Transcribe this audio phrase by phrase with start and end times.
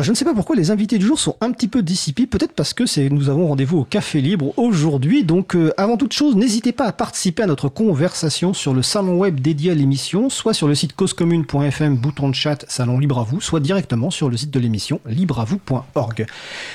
[0.00, 2.54] Je ne sais pas pourquoi les invités du jour sont un petit peu dissipés, peut-être
[2.54, 5.22] parce que nous avons rendez-vous au Café Libre aujourd'hui.
[5.22, 9.18] Donc euh, avant toute chose, n'hésitez pas à participer à notre conversation sur le salon
[9.18, 13.24] web dédié à l'émission, soit sur le site causecommune.fm, bouton de chat, salon libre à
[13.24, 16.24] vous, soit directement sur le site de l'émission, libreavou.org.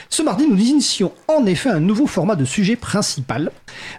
[0.09, 3.51] Ce mardi, nous initions en effet un nouveau format de sujet principal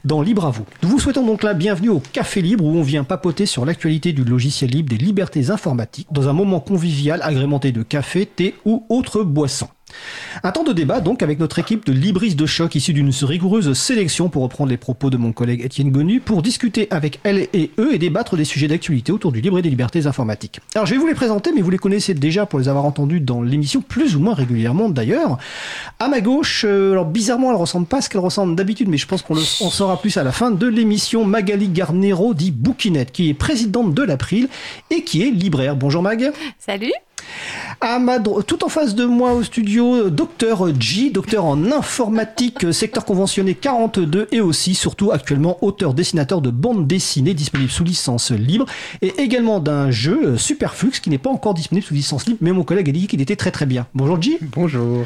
[0.04, 0.64] dans Libre à vous.
[0.84, 4.12] Nous vous souhaitons donc la bienvenue au Café Libre où on vient papoter sur l'actualité
[4.12, 8.86] du logiciel libre, des libertés informatiques, dans un moment convivial agrémenté de café, thé ou
[8.88, 9.68] autre boisson.
[10.42, 13.72] Un temps de débat donc avec notre équipe de libris de choc issue d'une rigoureuse
[13.72, 17.70] sélection pour reprendre les propos de mon collègue Étienne Gonu pour discuter avec elle et
[17.78, 20.60] eux et débattre des sujets d'actualité autour du libre et des libertés informatiques.
[20.74, 23.20] Alors je vais vous les présenter mais vous les connaissez déjà pour les avoir entendus
[23.20, 25.38] dans l'émission plus ou moins régulièrement d'ailleurs.
[25.98, 28.98] À ma gauche, euh, alors bizarrement elle ressemble pas à ce qu'elle ressemble d'habitude mais
[28.98, 33.10] je pense qu'on le saura plus à la fin de l'émission Magali Garnero dit Bouquinette
[33.10, 34.48] qui est présidente de l'April
[34.90, 35.76] et qui est libraire.
[35.76, 36.30] Bonjour Mag.
[36.58, 36.92] Salut.
[37.80, 43.04] À ma tout en face de moi au studio, docteur G, docteur en informatique, secteur
[43.04, 48.66] conventionné 42 et aussi, surtout actuellement, auteur dessinateur de bande dessinée disponible sous licence libre
[49.00, 52.50] et également d'un jeu euh, Superflux qui n'est pas encore disponible sous licence libre, mais
[52.50, 53.86] mon collègue a dit qu'il était très très bien.
[53.94, 54.38] Bonjour G.
[54.42, 55.04] Bonjour.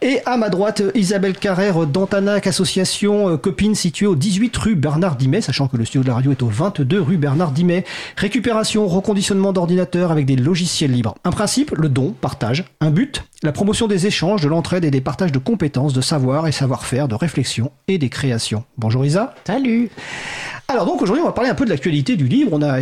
[0.00, 5.14] Et à ma droite, Isabelle Carrère d'Antanac Association euh, Copine située au 18 rue Bernard
[5.14, 7.84] Dimet, sachant que le studio de la radio est au 22 rue Bernard Dimet.
[8.16, 11.14] Récupération, reconditionnement d'ordinateurs avec des logiciels libres.
[11.22, 12.64] Un principe, le don, partage.
[12.80, 16.48] Un but, la promotion des échanges, de l'entraide et des partages de compétences, de savoir
[16.48, 18.64] et savoir-faire, de réflexion et des créations.
[18.78, 19.34] Bonjour Isa.
[19.46, 19.90] Salut.
[20.68, 22.50] Alors donc aujourd'hui on va parler un peu de l'actualité du livre.
[22.52, 22.80] On a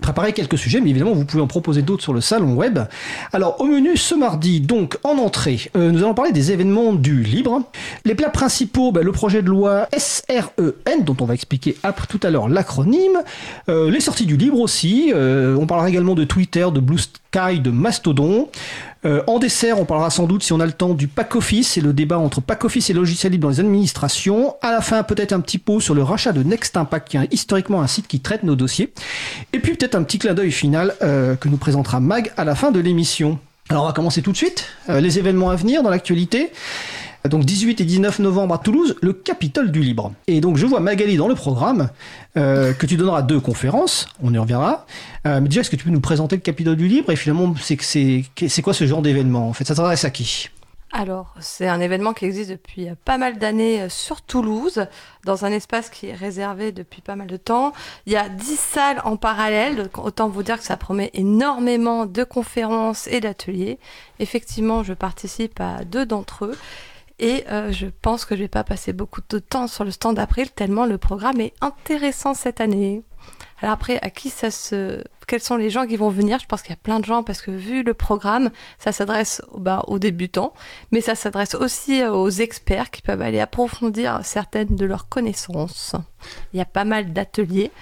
[0.00, 2.78] préparé quelques sujets, mais évidemment vous pouvez en proposer d'autres sur le salon web.
[3.32, 7.22] Alors au menu ce mardi, donc en entrée, euh, nous allons parler des événements du
[7.22, 7.62] libre.
[8.04, 12.20] Les plats principaux, ben, le projet de loi SREN, dont on va expliquer après tout
[12.22, 13.18] à l'heure l'acronyme.
[13.68, 15.12] Euh, les sorties du libre aussi.
[15.14, 18.48] Euh, on parlera également de Twitter, de Blue Sky, de Mastodon.
[19.08, 21.78] Euh, en dessert, on parlera sans doute, si on a le temps, du pack office
[21.78, 24.54] et le débat entre pack office et logiciel libre dans les administrations.
[24.60, 27.32] À la fin, peut-être un petit pot sur le rachat de Next Impact, qui est
[27.32, 28.92] historiquement un site qui traite nos dossiers.
[29.54, 32.54] Et puis peut-être un petit clin d'œil final euh, que nous présentera Mag à la
[32.54, 33.38] fin de l'émission.
[33.70, 34.66] Alors on va commencer tout de suite.
[34.90, 36.50] Euh, les événements à venir dans l'actualité.
[37.28, 40.12] Donc 18 et 19 novembre à Toulouse, le Capitole du Libre.
[40.26, 41.90] Et donc je vois Magali dans le programme
[42.36, 44.86] euh, que tu donneras deux conférences, on y reviendra.
[45.26, 47.10] Euh, mais déjà, est-ce que tu peux nous présenter le Capitole du Libre?
[47.12, 49.64] Et finalement c'est quoi ce genre d'événement en fait?
[49.64, 50.48] Ça s'adresse à qui?
[50.90, 54.86] Alors, c'est un événement qui existe depuis euh, pas mal d'années sur Toulouse,
[55.24, 57.74] dans un espace qui est réservé depuis pas mal de temps.
[58.06, 62.24] Il y a 10 salles en parallèle, autant vous dire que ça promet énormément de
[62.24, 63.78] conférences et d'ateliers.
[64.18, 66.56] Effectivement, je participe à deux d'entre eux.
[67.18, 70.16] Et euh, je pense que je vais pas passer beaucoup de temps sur le stand
[70.16, 73.02] d'April, tellement le programme est intéressant cette année.
[73.60, 75.02] Alors après, à qui ça se...
[75.26, 76.38] Quels sont les gens qui vont venir?
[76.38, 79.42] Je pense qu'il y a plein de gens parce que vu le programme, ça s'adresse
[79.54, 80.54] bah, aux débutants,
[80.90, 85.96] mais ça s'adresse aussi aux experts qui peuvent aller approfondir certaines de leurs connaissances.
[86.54, 87.72] Il y a pas mal d'ateliers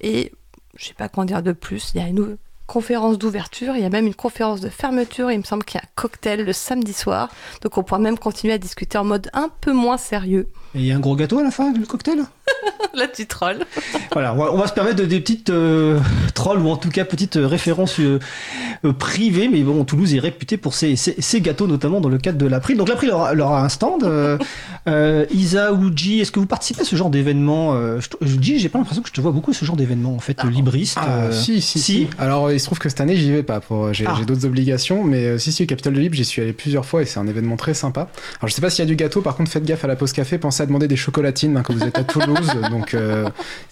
[0.00, 0.32] et
[0.76, 1.90] je sais pas quoi en dire de plus.
[1.94, 2.36] Il y a une
[2.70, 5.32] conférence d'ouverture, il y a même une conférence de fermeture.
[5.32, 7.28] Il me semble qu'il y a un cocktail le samedi soir,
[7.62, 10.46] donc on pourra même continuer à discuter en mode un peu moins sérieux.
[10.74, 12.18] Et il y a un gros gâteau à la fin du cocktail?
[12.94, 13.64] Là, tu trolls.
[14.12, 15.98] Voilà, on va, on va se permettre de, des petites euh,
[16.34, 18.18] trolls ou en tout cas petites euh, références euh,
[18.98, 22.38] privées, mais bon, Toulouse est réputé pour ses, ses- ses gâteaux, notamment dans le cadre
[22.38, 22.76] de l'April.
[22.76, 24.02] Donc l'April aura un stand.
[24.04, 24.36] Euh,
[24.88, 28.58] euh, Isa ou G, est-ce que vous participez à ce genre d'événement je, te- G,
[28.58, 30.98] j'ai pas l'impression que je te vois beaucoup à ce genre d'événement, en fait, libriste.
[31.00, 33.60] Ah, euh, si, si, si, Alors, il se trouve que cette année, j'y vais pas.
[33.60, 34.14] Pour, j'ai, Ah.
[34.18, 36.84] j'ai d'autres obligations, mais euh, si, si, au Capitole de Libre, j'y suis allé plusieurs
[36.84, 38.08] fois et c'est un événement très sympa.
[38.40, 39.96] Alors, je sais pas s'il y a du gâteau, par contre, faites gaffe à la
[39.96, 43.28] pause café, pensez à demander des chocolatines hein, quand vous êtes à Toulouse, donc euh,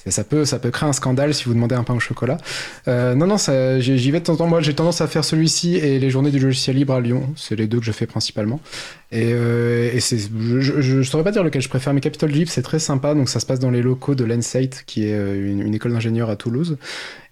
[0.06, 2.38] ça, peut, ça peut créer un scandale si vous demandez un pain au chocolat.
[2.87, 3.37] Euh, non, non,
[3.78, 4.47] j'y vais de temps en temps.
[4.47, 7.31] Moi, j'ai tendance à faire celui-ci et les journées du logiciel libre à Lyon.
[7.37, 8.60] C'est les deux que je fais principalement.
[9.10, 12.30] Et, euh, et c'est, je, je, je saurais pas dire lequel je préfère, mais Capitol
[12.30, 13.14] Libre, c'est très sympa.
[13.14, 15.92] Donc, ça se passe dans les locaux de l'ENSAIT, qui est euh, une, une école
[15.92, 16.76] d'ingénieurs à Toulouse.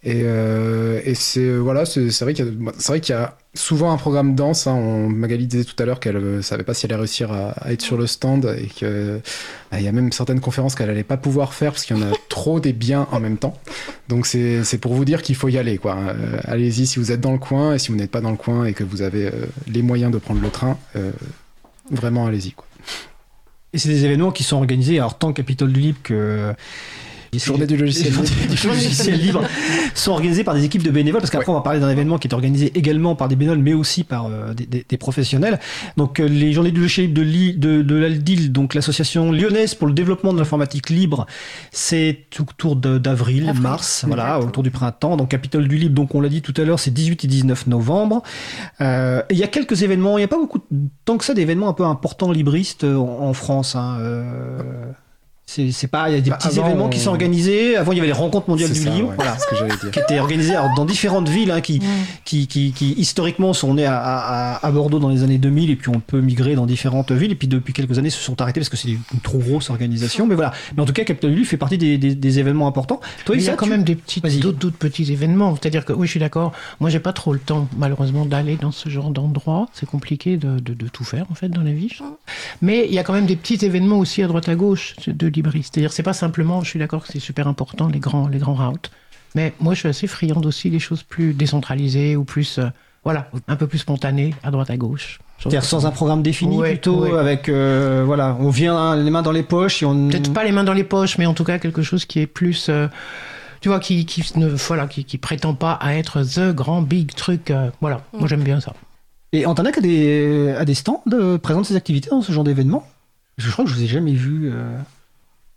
[0.06, 3.12] Et, euh, et c'est euh, voilà, c'est c'est vrai qu'il y a, c'est vrai qu'il
[3.12, 4.68] y a souvent un programme dense.
[4.68, 4.74] Hein.
[4.74, 7.50] On, Magali disait tout à l'heure qu'elle euh, savait pas si elle allait réussir à,
[7.50, 9.20] à être sur le stand et que
[9.72, 12.04] bah, y a même certaines conférences qu'elle allait pas pouvoir faire parce qu'il y en
[12.04, 13.54] a trop des biens en même temps.
[14.06, 15.96] Donc c'est c'est pour vous dire qu'il faut y aller quoi.
[15.96, 18.36] Euh, Allez-y si vous êtes dans le coin et si vous n'êtes pas dans le
[18.36, 21.10] coin et que vous avez euh, les moyens de prendre le train, euh,
[21.90, 22.54] vraiment allez-y.
[23.72, 26.54] Et c'est des événements qui sont organisés, alors tant Capitole du Libre que
[27.38, 28.24] Journée du logiciel libre.
[28.50, 29.42] du logiciel libre
[29.94, 32.28] sont organisés par des équipes de bénévoles parce qu'après on va parler d'un événement qui
[32.28, 35.58] est organisé également par des bénévoles mais aussi par euh, des, des- des professionnels.
[35.96, 39.74] Donc euh, les journées du logiciel libre de, Li- de, de l'ALDIL, donc l'association lyonnaise
[39.74, 41.26] pour le développement de l'informatique libre,
[41.72, 43.62] c'est autour d'avril, Avril.
[43.62, 44.48] mars, voilà, Exactement.
[44.48, 45.16] autour du printemps.
[45.16, 47.66] Donc Capitole du Libre, donc on l'a dit tout à l'heure, c'est 18 et 19
[47.68, 48.22] novembre.
[48.80, 50.60] Euh, il y a quelques événements, il n'y a pas beaucoup
[51.04, 53.74] tant que ça d'événements un peu importants libristes en, en France.
[53.76, 54.60] Hein, euh,
[55.48, 57.76] c'est c'est pas, il y a des Bah, petits avant, événements qui on- sont organisés.
[57.76, 59.76] Avant, il y avait les rencontres mondiales du ça, livre, ouais, voilà, ce que j'allais
[59.76, 59.90] dire.
[59.92, 61.80] qui étaient organisées alors, dans différentes villes, hein, qui,
[62.24, 65.76] qui, qui, qui historiquement sont nées à, à, à Bordeaux dans les années 2000 et
[65.76, 68.58] puis on peut migrer dans différentes villes et puis depuis quelques années se sont arrêtés
[68.58, 70.26] parce que c'est une trop grosse organisation.
[70.26, 70.52] Mais voilà.
[70.76, 73.00] Mais en tout cas, Capitole du Livre fait partie des, des, des événements importants.
[73.24, 75.54] Toi, il y a quand tu- même des petits, d'autres, d'autres petits événements.
[75.54, 76.52] C'est-à-dire que oui, je suis d'accord.
[76.80, 79.68] Moi, j'ai pas trop le temps, malheureusement, d'aller dans ce genre d'endroit.
[79.72, 81.88] C'est compliqué de, de, de tout faire en fait dans la vie.
[81.96, 82.02] je.
[82.62, 85.28] Mais il y a quand même des petits événements aussi à droite à gauche de
[85.42, 86.62] C'est-à-dire, c'est pas simplement.
[86.62, 88.90] Je suis d'accord que c'est super important les grands, les grands routes.
[89.34, 92.66] Mais moi, je suis assez friande aussi des choses plus décentralisées ou plus, euh,
[93.04, 95.18] voilà, un peu plus spontanées à droite à gauche.
[95.38, 97.18] C'est-à-dire sans un programme défini Ouais, plutôt ouais.
[97.18, 100.52] avec euh, voilà on vient les mains dans les poches et on peut-être pas les
[100.52, 102.88] mains dans les poches, mais en tout cas quelque chose qui est plus, euh,
[103.60, 107.14] tu vois, qui, qui ne, voilà, qui, qui prétend pas à être the grand big
[107.14, 107.52] truc.
[107.82, 108.72] voilà, moi j'aime bien ça.
[109.34, 111.02] et Antanac a des a des stands
[111.42, 112.88] présente ses activités dans ce genre d'événement?
[113.36, 114.78] Je crois que je vous ai jamais vu euh,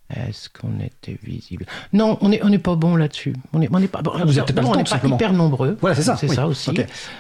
[0.09, 1.65] Est-ce qu'on était visible?
[1.94, 3.33] Non, on n'est on est pas bon là-dessus.
[3.53, 4.01] On n'est on est pas.
[4.01, 5.77] bon, vous peut-être pas le temps, hyper nombreux.
[5.81, 6.35] Voilà, c'est ça, C'est oui.
[6.35, 6.71] ça aussi.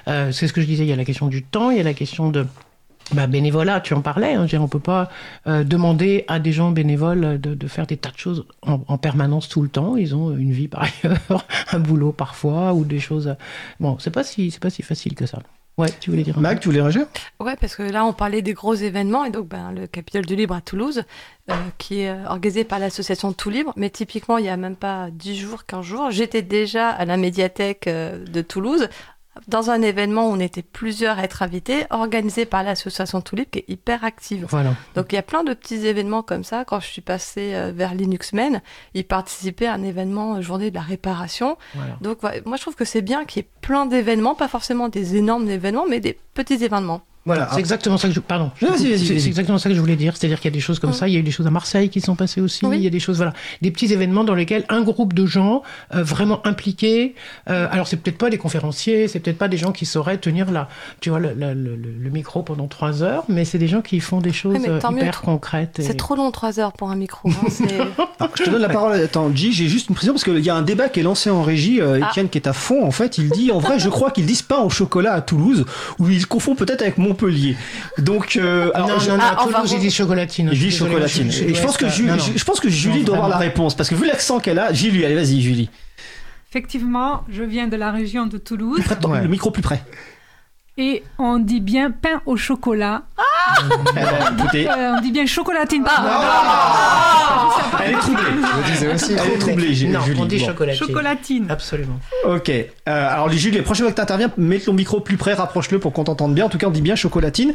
[0.07, 0.85] Euh, c'est ce que je disais.
[0.85, 2.47] Il y a la question du temps, il y a la question de.
[3.13, 4.33] Bah, bénévolat, tu en parlais.
[4.35, 5.09] Hein, on peut pas
[5.47, 8.97] euh, demander à des gens bénévoles de, de faire des tas de choses en, en
[8.99, 9.95] permanence tout le temps.
[9.95, 13.35] Ils ont une vie par ailleurs, un boulot parfois ou des choses.
[13.79, 15.39] Bon, c'est pas si c'est pas si facile que ça.
[15.79, 16.37] Ouais, tu voulais dire.
[16.37, 17.07] un Mag tu voulais réagir?
[17.39, 20.35] Ouais, parce que là, on parlait des gros événements, et donc ben, le Capitole du
[20.35, 21.03] Libre à Toulouse,
[21.49, 24.75] euh, qui est euh, organisé par l'association Tout Libre, mais typiquement, il y a même
[24.75, 28.89] pas 10 jours, 15 jours, j'étais déjà à la médiathèque euh, de Toulouse,
[29.47, 33.59] dans un événement où on était plusieurs à être invités, organisé par l'association Libre, qui
[33.59, 34.45] est hyper active.
[34.49, 34.73] Voilà.
[34.95, 36.65] Donc il y a plein de petits événements comme ça.
[36.65, 38.61] Quand je suis passée euh, vers Linux Men,
[38.93, 41.57] ils participaient à un événement euh, journée de la réparation.
[41.75, 41.97] voilà.
[42.01, 45.15] Donc moi je trouve que c'est bien qu'il y ait plein d'événements, pas forcément des
[45.15, 47.01] énormes événements, mais des petits événements.
[47.29, 48.19] Voilà C'est exactement ça que je.
[48.19, 48.51] Pardon.
[48.59, 50.15] C'est exactement ça que je voulais dire.
[50.17, 50.93] C'est-à-dire qu'il y a des choses comme Mm.
[50.93, 51.07] ça.
[51.07, 52.65] Il y a eu des choses à Marseille qui sont passées aussi.
[52.65, 52.77] Oui.
[52.77, 55.61] Il y a des choses, voilà, des petits événements dans lesquels un groupe de gens
[55.93, 57.15] euh, vraiment impliqués.
[57.49, 60.49] euh, alors c'est peut-être pas des conférenciers, c'est peut-être pas des gens qui sauraient tenir
[60.51, 60.67] la,
[61.01, 63.99] tu vois, le, le- le- le micro pendant trois heures, mais c'est des gens qui
[63.99, 64.97] font des choses Oui, mais euh, mieux.
[65.01, 65.79] hyper concrètes.
[65.79, 67.29] et- C'est trop long, trois heures pour un micro.
[67.29, 67.65] hein, c'est-
[68.19, 68.93] Alors, je te donne la parole.
[68.99, 71.29] Attends, G, j'ai juste une précision parce qu'il y a un débat qui est lancé
[71.29, 71.79] en régie.
[71.81, 72.09] euh, Ah.
[72.09, 72.83] Étienne qui est à fond.
[72.85, 75.65] En fait, il dit en vrai, je crois qu'ils disent pain au chocolat à Toulouse
[75.99, 77.55] ou ils confondent peut-être avec Montpellier.
[77.97, 80.49] Donc, euh, alors, non, je- non, non, Ah, ils re- disent chocolatine.
[80.53, 81.27] suis désolé, chocolatine.
[81.49, 82.23] Et je pense que ouais, Julie, non, non.
[82.35, 84.73] je pense que Julie Non, doit avoir la réponse parce que vu l'accent qu'elle a,
[84.73, 85.69] Julie, allez, vas-y, Julie.
[86.49, 89.21] Effectivement, je viens de la région de Toulouse ton- Ouais.
[89.21, 89.83] Le micro plus près.
[90.77, 93.03] et on dit bien pain au chocolat.
[93.17, 93.23] Ben,
[94.39, 95.83] écoutez, Euh, on dit bien chocolatine.
[97.83, 98.23] elle est troublée.
[98.25, 99.13] Je le disais aussi.
[99.13, 99.91] Elle est troublée, Julie.
[99.91, 100.45] Non, on dit Bon.
[100.47, 100.87] chocolatine.
[100.87, 101.45] Chocolatine.
[101.49, 101.99] Absolument.
[102.25, 102.49] Ok.
[102.49, 105.79] Euh, alors, Julie, les prochaines fois que tu interviens, mets ton micro plus près, rapproche-le
[105.79, 106.45] pour qu'on t'entende bien.
[106.45, 107.53] En tout cas, on dit bien chocolatine.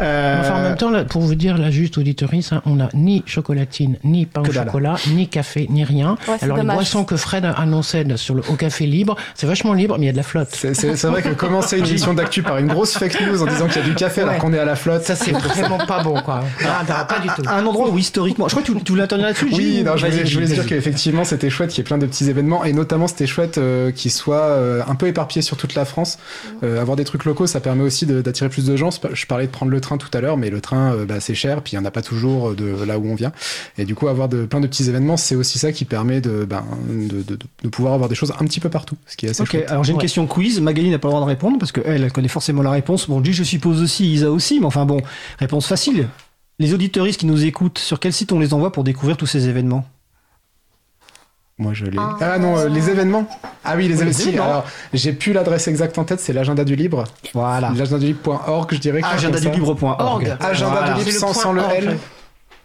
[0.00, 2.88] Euh, Enfin, en même temps, là, pour vous dire, la juste auditorice, hein, on n'a
[2.94, 6.16] ni chocolatine, ni pain au chocolat, ni café, ni rien.
[6.28, 6.76] Ouais, Alors, les dommage.
[6.76, 10.10] boissons que Fred annonçait sur le, au café libre, c'est vachement libre, mais il y
[10.10, 10.54] a de la flotte.
[10.54, 13.82] C'est vrai que commencer une émission d'actu par une grosse fake news en disant qu'il
[13.82, 15.02] y a du café alors qu'on est à la flotte.
[15.18, 16.40] C'est vraiment pas bon, quoi.
[16.64, 17.42] Ah, bah, pas du tout.
[17.48, 19.48] un endroit où historiquement, je crois que tu, tu voulais intervenir là-dessus.
[19.52, 22.06] Oui, non, je voulais, je voulais dire qu'effectivement c'était chouette qu'il y ait plein de
[22.06, 25.74] petits événements et notamment c'était chouette euh, qu'ils soient euh, un peu éparpillés sur toute
[25.74, 26.18] la France.
[26.62, 28.90] Euh, avoir des trucs locaux, ça permet aussi d'attirer plus de gens.
[29.12, 31.34] Je parlais de prendre le train tout à l'heure, mais le train euh, bah, c'est
[31.34, 33.32] cher, puis il n'y en a pas toujours de là où on vient.
[33.76, 36.44] Et du coup, avoir de, plein de petits événements, c'est aussi ça qui permet de,
[36.44, 39.30] ben, de, de- de pouvoir avoir des choses un petit peu partout, ce qui est
[39.30, 39.70] assez Ok, chouette.
[39.70, 40.02] alors j'ai une Ouais.
[40.02, 40.60] question quiz.
[40.60, 43.08] Magali n'a pas le droit de répondre parce qu'elle, elle connaît forcément la réponse.
[43.08, 45.00] Bon, je suppose aussi, Isa aussi, mais enfin bon,
[45.38, 46.08] réponse facile.
[46.58, 49.48] Les auditeuristes qui nous écoutent, sur quel site on les envoie pour découvrir tous ces
[49.48, 49.84] événements?
[51.60, 51.98] Moi, je l'ai.
[52.20, 53.26] Ah non, euh, les événements.
[53.64, 54.18] Ah oui, les Oui, événements.
[54.20, 54.44] événements.
[54.44, 57.02] Alors, j'ai plus l'adresse exacte en tête, c'est l'agenda du libre.
[57.34, 57.70] Voilà.
[57.70, 59.00] L'agenda du libre.org, je dirais.
[59.02, 59.38] quelque chose comme ça.
[59.38, 60.00] Agendadulibre.org.
[60.00, 60.36] Org.
[60.40, 60.94] Agenda Voilà.
[60.94, 61.88] du libre sans, sans le L.
[61.88, 61.98] org.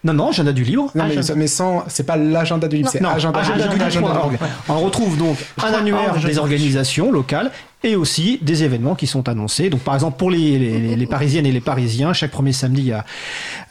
[0.04, 0.92] Non, non, agenda du libre.
[0.96, 1.36] Non, mais, Agenda.
[1.36, 4.38] mais sans, c'est pas l'agenda du libre, c'est agenda, agendadulibre.org.
[4.70, 7.52] On retrouve donc un annuaire des organisations locales
[7.84, 9.70] et aussi des événements qui sont annoncés.
[9.70, 12.88] Donc par exemple pour les, les, les- Parisiennes et les Parisiens, chaque premier samedi, il
[12.88, 13.06] y a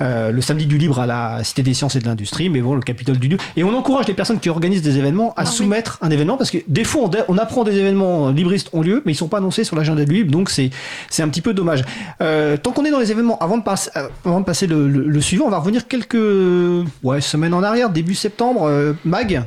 [0.01, 2.75] euh, le samedi du libre à la Cité des sciences et de l'industrie, mais bon,
[2.75, 3.43] le Capitole du libre.
[3.57, 6.59] Et on encourage les personnes qui organisent des événements à soumettre un événement parce que
[6.69, 9.65] des fois on, on apprend des événements libristes ont lieu, mais ils sont pas annoncés
[9.65, 10.71] sur l'agenda du libre, donc c'est
[11.11, 11.83] c'est un petit peu dommage.
[12.21, 13.91] Euh, tant qu'on est dans les événements, avant de, passer
[14.25, 16.17] avant de passer le, le- le suivant, on va revenir quelques
[17.03, 18.65] ouais, semaines en arrière, début septembre.
[18.69, 19.43] Euh, Mag,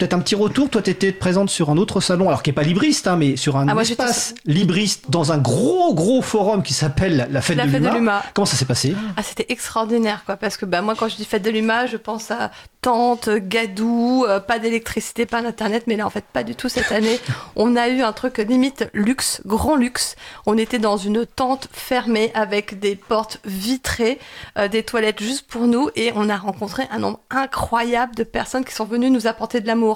[0.00, 0.70] peut-être un petit retour.
[0.70, 3.36] Toi, tu étais présente sur un autre salon, alors qui est pas libriste, hein, mais
[3.36, 7.58] sur un Ah, moi, espace libriste dans un gros gros forum qui s'appelle la Fête
[7.58, 8.22] La de fête de l'UMA.
[8.34, 8.94] Comment ça s'est passé?
[9.16, 11.98] Ah, c'était extraordinaire, quoi, parce que bah, moi, quand je dis fête de l'UMA, je
[11.98, 16.54] pense à tente, gadou, euh, pas d'électricité, pas d'internet, mais là, en fait, pas du
[16.54, 17.20] tout cette année.
[17.56, 20.16] On a eu un truc limite luxe, grand luxe.
[20.46, 24.18] On était dans une tente fermée avec des portes vitrées,
[24.58, 28.64] euh, des toilettes juste pour nous, et on a rencontré un nombre incroyable de personnes
[28.64, 29.89] qui sont venues nous apporter de l'amour.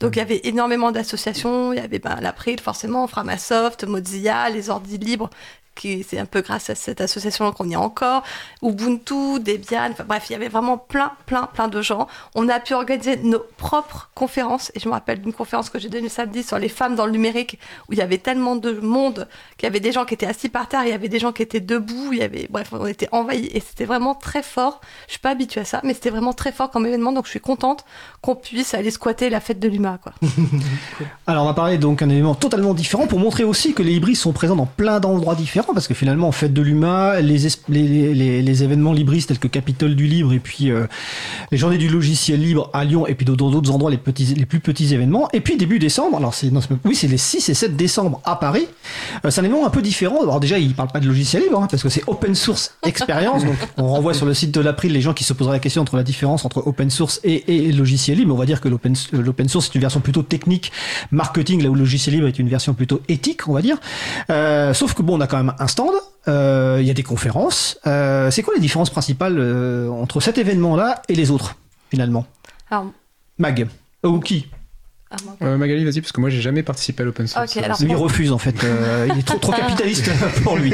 [0.00, 4.70] Donc il y avait énormément d'associations, il y avait ben, l'April forcément, Framasoft, Mozilla, les
[4.70, 5.30] Ordi Libres,
[5.78, 8.22] c'est un peu grâce à cette association qu'on y est encore,
[8.62, 12.06] Ubuntu, Debian, enfin bref, il y avait vraiment plein, plein, plein de gens.
[12.34, 15.88] On a pu organiser nos propres conférences, et je me rappelle d'une conférence que j'ai
[15.88, 19.28] donnée samedi sur les femmes dans le numérique, où il y avait tellement de monde,
[19.56, 21.32] qu'il y avait des gens qui étaient assis par terre, il y avait des gens
[21.32, 24.80] qui étaient debout, il y avait, bref, on était envahis, et c'était vraiment très fort.
[25.06, 27.30] Je suis pas habituée à ça, mais c'était vraiment très fort comme événement, donc je
[27.30, 27.84] suis contente
[28.20, 29.98] qu'on puisse aller squatter la fête de l'UMA.
[31.26, 34.22] Alors on va parler donc d'un élément totalement différent pour montrer aussi que les libristes
[34.22, 37.60] sont présents dans plein d'endroits différents parce que finalement en fête de l'UMA, les, es-
[37.68, 40.86] les, les, événements libristes tels que Capitole du Libre et puis euh,
[41.50, 44.46] les journées du logiciel libre à Lyon et puis dans d'autres endroits les petits les
[44.46, 46.50] plus petits événements et puis début décembre alors c'est
[46.84, 48.66] oui c'est les 6 et 7 décembre à Paris
[49.24, 50.20] Euh, c'est un événement un peu différent.
[50.22, 53.44] Alors déjà il parle pas de logiciel libre hein, parce que c'est open source expérience
[53.44, 55.82] donc on renvoie sur le site de l'April les gens qui se poseraient la question
[55.82, 58.34] entre la différence entre open source et, logiciel libre.
[58.34, 60.72] On va dire que l'open l'open source c'est une version plutôt technique
[61.10, 63.78] marketing là où le logiciel libre est une version plutôt éthique on va dire.
[64.30, 65.94] Euh, sauf que bon on a quand même un stand
[66.28, 67.78] euh, il y a des conférences.
[67.86, 71.56] Euh, c'est quoi les différences principales euh, entre cet événement là et les autres
[71.90, 72.26] finalement?
[72.70, 72.86] Alors,
[73.38, 73.66] Mag.
[74.04, 74.48] Ou qui?
[75.10, 77.56] Ah, Euh, Magali, vas-y, parce que moi j'ai jamais participé à l'open source.
[77.56, 78.64] Ok, alors- lui il refuse en fait.
[78.64, 80.10] Euh, il est trop trop capitaliste
[80.42, 80.72] pour lui.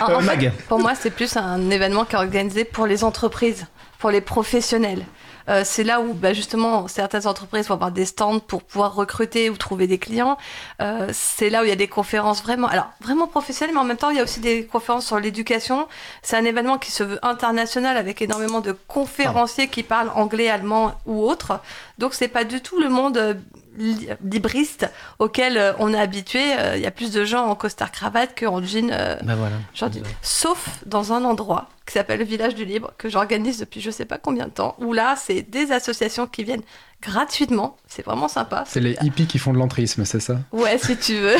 [0.00, 0.52] En- Euh, en fait, Mag.
[0.68, 3.66] pour moi, c'est plus un événement qui est organisé pour les entreprises,
[3.98, 5.04] pour les professionnels.
[5.48, 9.50] Euh, c'est là où bah, justement certaines entreprises vont avoir des stands pour pouvoir recruter
[9.50, 10.38] ou trouver des clients.
[10.80, 13.84] Euh, c'est là où il y a des conférences vraiment, alors vraiment professionnelles, mais en
[13.84, 15.88] même temps il y a aussi des conférences sur l'éducation.
[16.22, 20.94] C'est un événement qui se veut international avec énormément de conférenciers qui parlent anglais, allemand
[21.06, 21.60] ou autre.
[21.98, 23.38] Donc c'est pas du tout le monde
[23.78, 26.42] euh, li- libriste auquel euh, on est habitué.
[26.58, 28.88] Euh, Il y a plus de gens en costard cravate qu'en jean.
[29.22, 29.56] Ben voilà.
[29.74, 29.90] Genre
[30.22, 34.06] Sauf dans un endroit qui s'appelle le Village du Libre, que j'organise depuis je sais
[34.06, 36.62] pas combien de temps, où là, c'est des associations qui viennent
[37.02, 37.76] gratuitement.
[37.86, 38.64] C'est vraiment sympa.
[38.66, 40.38] C'est les hippies qui font de l'entrisme, c'est ça?
[40.52, 41.36] Ouais, si tu veux.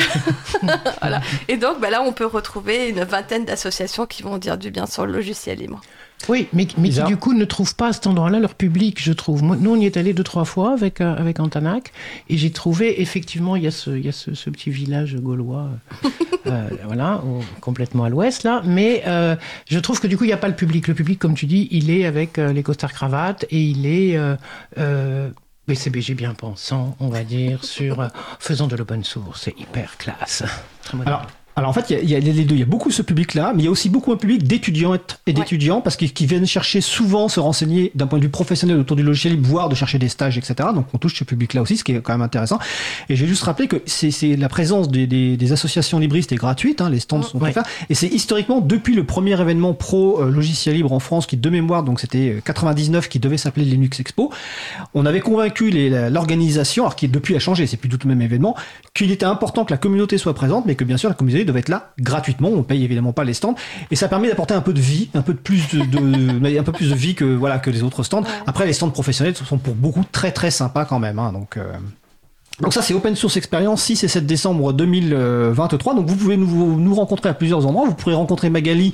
[1.01, 1.21] voilà.
[1.47, 4.85] Et donc, bah là, on peut retrouver une vingtaine d'associations qui vont dire du bien
[4.85, 5.81] sur le logiciel libre.
[6.27, 9.13] Oui, mais, mais qui du coup ne trouvent pas à cet endroit-là leur public, je
[9.13, 9.43] trouve.
[9.43, 11.91] Moi, nous, on y est allé deux, trois fois avec, euh, avec Antanac,
[12.29, 15.15] et j'ai trouvé, effectivement, il y a ce, il y a ce, ce petit village
[15.17, 15.69] gaulois,
[16.03, 16.09] euh,
[16.47, 19.35] euh, voilà, au- complètement à l'ouest, là, mais euh,
[19.69, 20.87] je trouve que du coup, il n'y a pas le public.
[20.87, 24.17] Le public, comme tu dis, il est avec euh, les costards cravates, et il est...
[24.17, 24.35] Euh,
[24.77, 25.29] euh,
[25.67, 30.43] BCBG bien pensant, on va dire, sur faisant de l'open source, c'est hyper classe.
[30.83, 31.15] Très moderne.
[31.17, 32.55] Alors, alors en fait, il y, a- il y a les deux.
[32.55, 35.19] Il y a beaucoup ce public-là, mais il y a aussi beaucoup un public d'étudiantes
[35.25, 38.77] et d'étudiants parce qu'ils qui viennent chercher souvent se renseigner d'un point de vue professionnel
[38.77, 40.55] autour du logiciel libre, voire de chercher des stages, etc.
[40.73, 42.59] Donc on touche ce public-là aussi, ce qui est quand même intéressant.
[43.09, 46.35] Et je vais juste rappeler que c'est la présence des, des- des associations libristes est
[46.35, 47.49] gratuite, hein, les stands sont Ouais.
[47.51, 47.63] offerts.
[47.89, 51.49] Et c'est historiquement depuis le premier événement pro euh, logiciel libre en France, qui de
[51.49, 54.31] mémoire, donc c'était euh, 99, qui devait s'appeler Linux Expo.
[54.93, 55.71] On avait convaincu
[56.09, 58.55] l'organisation, alors qui depuis a changé, c'est plus du tout le même événement,
[58.93, 61.59] qu'il était important que la communauté soit présente, mais que bien sûr la communauté devait
[61.61, 62.49] être là gratuitement.
[62.49, 63.55] On paye évidemment pas les stands,
[63.91, 66.63] et ça permet d'apporter un peu de vie, un peu de plus de, de- un
[66.63, 68.23] peu plus de vie que voilà que les autres stands.
[68.47, 71.19] Après, les stands professionnels sont pour beaucoup très très sympas quand même.
[71.19, 71.57] hein, donc.
[72.61, 75.93] Donc ça c'est Open Source Experience 6 et 7 décembre 2023.
[75.95, 77.85] Donc vous pouvez nous, nous rencontrer à plusieurs endroits.
[77.87, 78.93] Vous pourrez rencontrer Magali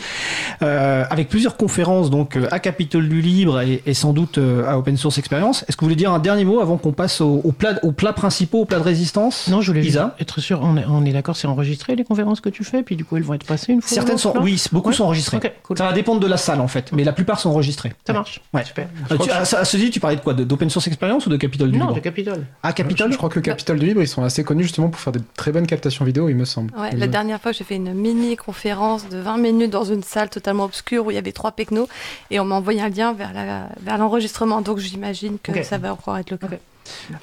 [0.61, 4.65] euh, avec plusieurs conférences donc euh, à Capitole du Libre et, et sans doute euh,
[4.67, 5.63] à Open Source Experience.
[5.67, 7.91] Est-ce que vous voulez dire un dernier mot avant qu'on passe au, au plat, aux
[7.91, 9.47] plats principaux, au plat de résistance?
[9.47, 12.03] Non, je voulais juste Isa être sûr, on est, on est d'accord, c'est enregistré les
[12.03, 13.93] conférences que tu fais, puis du coup elles vont être passées une fois.
[13.95, 14.95] Certaines sont, non oui, beaucoup Ouais.
[14.95, 15.39] sont enregistrées.
[15.63, 15.77] Cool.
[15.77, 17.93] Ça va dépendre de la salle en fait, mais la plupart sont enregistrées.
[18.05, 18.41] Ça marche.
[18.53, 18.65] Ouais.
[18.65, 18.87] Super.
[19.11, 20.33] Euh, tu, à, à ce dit, tu parlais de quoi?
[20.33, 21.95] De- D'Open Source Experience ou de Capitole du Non, Libre?
[21.95, 22.45] de Capitole.
[22.63, 23.11] Ah, Capitole?
[23.11, 25.51] Je crois que Capitole du Libre, ils sont assez connus justement pour faire de très
[25.51, 26.71] bonnes captations vidéo, il me semble.
[26.77, 30.29] Ouais, la dernière fois, j'ai fait une mini conférence de 20 minutes dans une salle
[30.29, 31.87] totalement obscure où il y avait trois pecnos
[32.29, 34.61] et on m'a envoyé un lien vers la- vers l'enregistrement.
[34.61, 36.47] Donc j'imagine que ça va encore être le cas.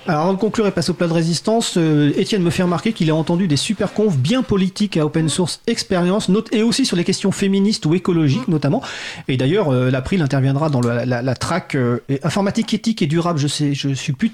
[0.06, 2.92] Alors avant de conclure et passer au plat de résistance, euh, Étienne me fait remarquer
[2.92, 6.87] qu'il a entendu des super confs bien politiques à Open Source Experience, note- et aussi
[6.87, 8.82] sur les questions féministes ou écologiques notamment.
[9.26, 13.38] Et d'ailleurs, euh, l'April interviendra dans le- la, la track euh, informatique éthique et durable.
[13.38, 14.30] Je sais, je suis plus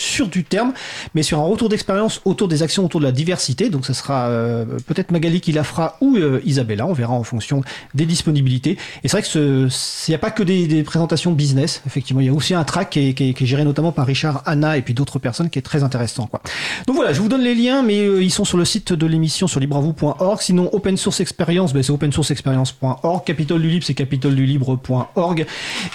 [0.00, 0.72] sur du terme,
[1.14, 3.70] mais sur un retour d'expérience autour des actions autour de la diversité.
[3.70, 6.86] Donc, ce sera euh, peut-être Magali qui la fera ou euh, Isabella.
[6.86, 7.62] On verra en fonction
[7.94, 8.78] des disponibilités.
[9.02, 9.68] Et c'est vrai que
[10.08, 11.82] il n'y a pas que des, des, présentations business.
[11.86, 13.92] Effectivement, il y a aussi un track qui est, qui est, qui est géré notamment
[13.92, 16.26] par Richard, Anna et puis d'autres personnes qui est très intéressant.
[16.26, 16.40] Quoi.
[16.86, 19.06] Donc voilà, je vous donne les liens, mais euh, ils sont sur le site de
[19.06, 20.40] l'émission sur libravou.org.
[20.40, 23.24] Sinon, open source experience, ben, c'est open source experience.org.
[23.24, 25.46] Capitole du libre, c'est capitoledulibre.org.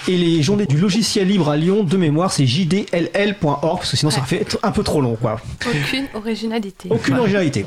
[0.08, 4.10] Et les journées du logiciel libre à Lyon, de mémoire, c'est jdll.org, parce que sinon
[4.10, 5.14] ça fait un peu trop long.
[5.14, 5.40] Quoi.
[5.66, 6.88] Aucune originalité.
[6.90, 7.66] Aucune originalité.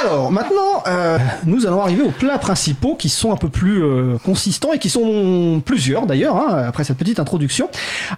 [0.00, 4.18] Alors maintenant, euh, nous allons arriver aux plats principaux qui sont un peu plus euh,
[4.24, 7.68] consistants et qui sont plusieurs d'ailleurs, hein, après cette petite introduction.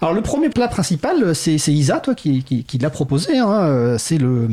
[0.01, 3.39] Alors le premier plat principal, c'est Isa, toi, qui, qui, qui l'a proposé.
[3.39, 4.49] Hein, c'est le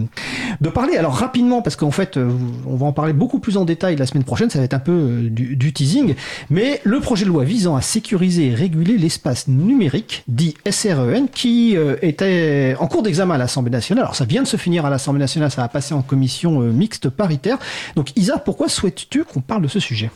[0.60, 0.98] de parler.
[0.98, 4.24] Alors rapidement, parce qu'en fait, on va en parler beaucoup plus en détail la semaine
[4.24, 4.50] prochaine.
[4.50, 6.16] Ça va être un peu euh, du, du, teasing,
[6.50, 11.78] mais le projet de loi visant à sécuriser et réguler l'espace numérique, dit SREN, qui
[11.78, 14.04] euh, était en cours d'examen à l'Assemblée nationale.
[14.04, 16.72] Alors ça vient de se finir à l'Assemblée nationale, ça va passer en commission euh,
[16.72, 17.58] mixte paritaire.
[17.96, 20.10] Donc Isa, pourquoi souhaites-tu qu'on parle de ce sujet?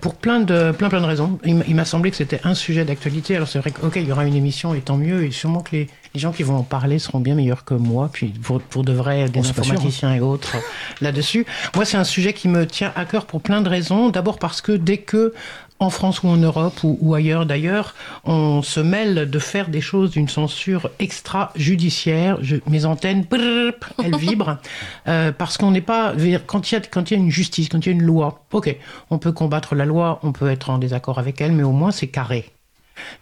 [0.00, 1.40] Pour plein de, plein, plein de raisons.
[1.44, 3.34] Il m'a semblé que c'était un sujet d'actualité.
[3.34, 5.24] Alors c'est vrai qu'ok, il y aura une émission et tant mieux.
[5.24, 8.08] Et sûrement que les, les, gens qui vont en parler seront bien meilleurs que moi.
[8.12, 10.14] Puis pour, pour de vrai, des informaticiens sûr, hein.
[10.14, 10.56] et autres
[11.00, 11.46] là-dessus.
[11.74, 14.10] Moi, c'est un sujet qui me tient à cœur pour plein de raisons.
[14.10, 15.34] D'abord parce que dès que
[15.82, 19.80] en France ou en Europe ou, ou ailleurs d'ailleurs, on se mêle de faire des
[19.80, 22.38] choses d'une censure extra-judiciaire.
[22.68, 23.72] mes antennes, brrr,
[24.02, 24.58] elles vibrent
[25.08, 26.14] euh, parce qu'on n'est pas
[26.46, 28.02] quand il y a quand il y a une justice, quand il y a une
[28.02, 28.44] loi.
[28.52, 28.74] Ok,
[29.10, 31.90] on peut combattre la loi, on peut être en désaccord avec elle, mais au moins
[31.90, 32.50] c'est carré.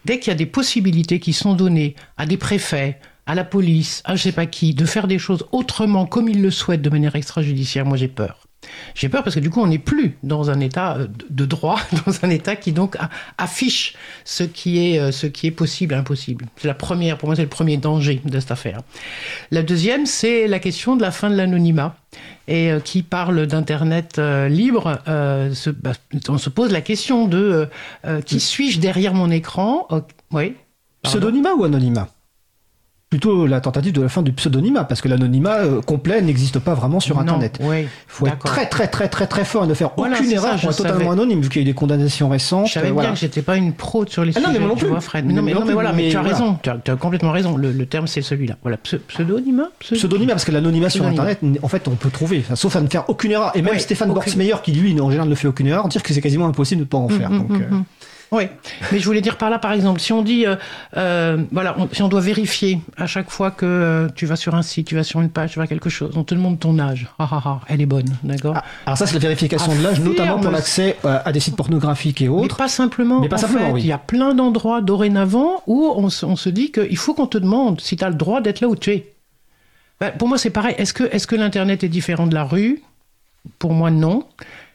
[0.05, 4.01] Dès qu'il y a des possibilités qui sont données à des préfets, à la police,
[4.05, 6.89] à je sais pas qui, de faire des choses autrement comme ils le souhaitent de
[6.89, 8.47] manière extrajudiciaire, moi j'ai peur.
[8.93, 10.97] J'ai peur parce que du coup, on n'est plus dans un état
[11.29, 12.97] de droit, dans un état qui donc
[13.37, 16.45] affiche ce qui est, ce qui est possible et impossible.
[16.57, 18.81] C'est la première, pour moi, c'est le premier danger de cette affaire.
[19.51, 21.95] La deuxième, c'est la question de la fin de l'anonymat
[22.47, 24.99] et euh, qui parle d'internet euh, libre.
[25.07, 25.93] Euh, se, bah,
[26.27, 27.67] on se pose la question de
[28.05, 29.87] euh, qui suis-je derrière mon écran?
[30.31, 30.55] Oui.
[31.03, 32.07] Pseudonymat ou anonymat?
[33.11, 36.73] Plutôt la tentative de la fin du pseudonymat, parce que l'anonymat euh, complet n'existe pas
[36.73, 37.57] vraiment sur Internet.
[37.59, 40.31] Il oui, faut être très très très très très fort et ne faire voilà, aucune
[40.31, 42.67] erreur pour être totalement anonyme, vu qu'il y a eu des condamnations récentes.
[42.67, 44.59] Je savais euh, bien que j'étais pas une pro sur les Ah non, sujets, mais
[44.59, 44.91] moi non tu plus.
[44.91, 45.25] vois, Fred.
[45.25, 46.35] Mais non, mais, Mais non, non mais voilà, mais, mais tu as voilà.
[46.37, 47.57] raison, tu as, tu as complètement raison.
[47.57, 48.55] Le, le terme, c'est celui-là.
[48.61, 51.05] Voilà, Pse- pseudonymat Pse- Pseudonymat, parce que l'anonymat sur.
[51.05, 53.51] Internet, en fait, on peut trouver, enfin, sauf à ne faire aucune erreur.
[53.55, 54.13] Et même Ouais, Stéphane.
[54.13, 56.85] Bortsmeyer, qui lui, en général, ne fait aucune erreur, dire que c'est quasiment impossible de
[56.85, 57.29] ne pas en faire.
[57.29, 57.77] Mm, Donc, mm, euh.
[58.33, 58.43] Oui,
[58.93, 60.55] mais je voulais dire par là, par exemple, si on dit, euh,
[60.95, 64.55] euh, voilà, on- si on doit vérifier à chaque fois que euh, tu vas sur
[64.55, 66.79] un site, tu vas sur une page, tu vas quelque chose, on te demande ton
[66.79, 67.07] âge.
[67.19, 69.99] Ah ah ah, elle est bonne, d'accord ah, alors ça, c'est la vérification de l'âge,
[69.99, 72.55] notamment pour l'accès à des sites pornographiques et Mais autres.
[72.55, 73.19] pas simplement.
[73.19, 73.81] Mais pas en simplement, fait, oui.
[73.81, 77.27] Il y a plein d'endroits dorénavant où on se, on se dit qu'il faut qu'on
[77.27, 79.11] te demande si tu as le droit d'être là où tu es.
[79.99, 80.75] Ben, pour moi, c'est pareil.
[80.77, 82.81] Est-ce que, est que l'Internet est différent de la rue?
[83.59, 84.23] Pour moi, non.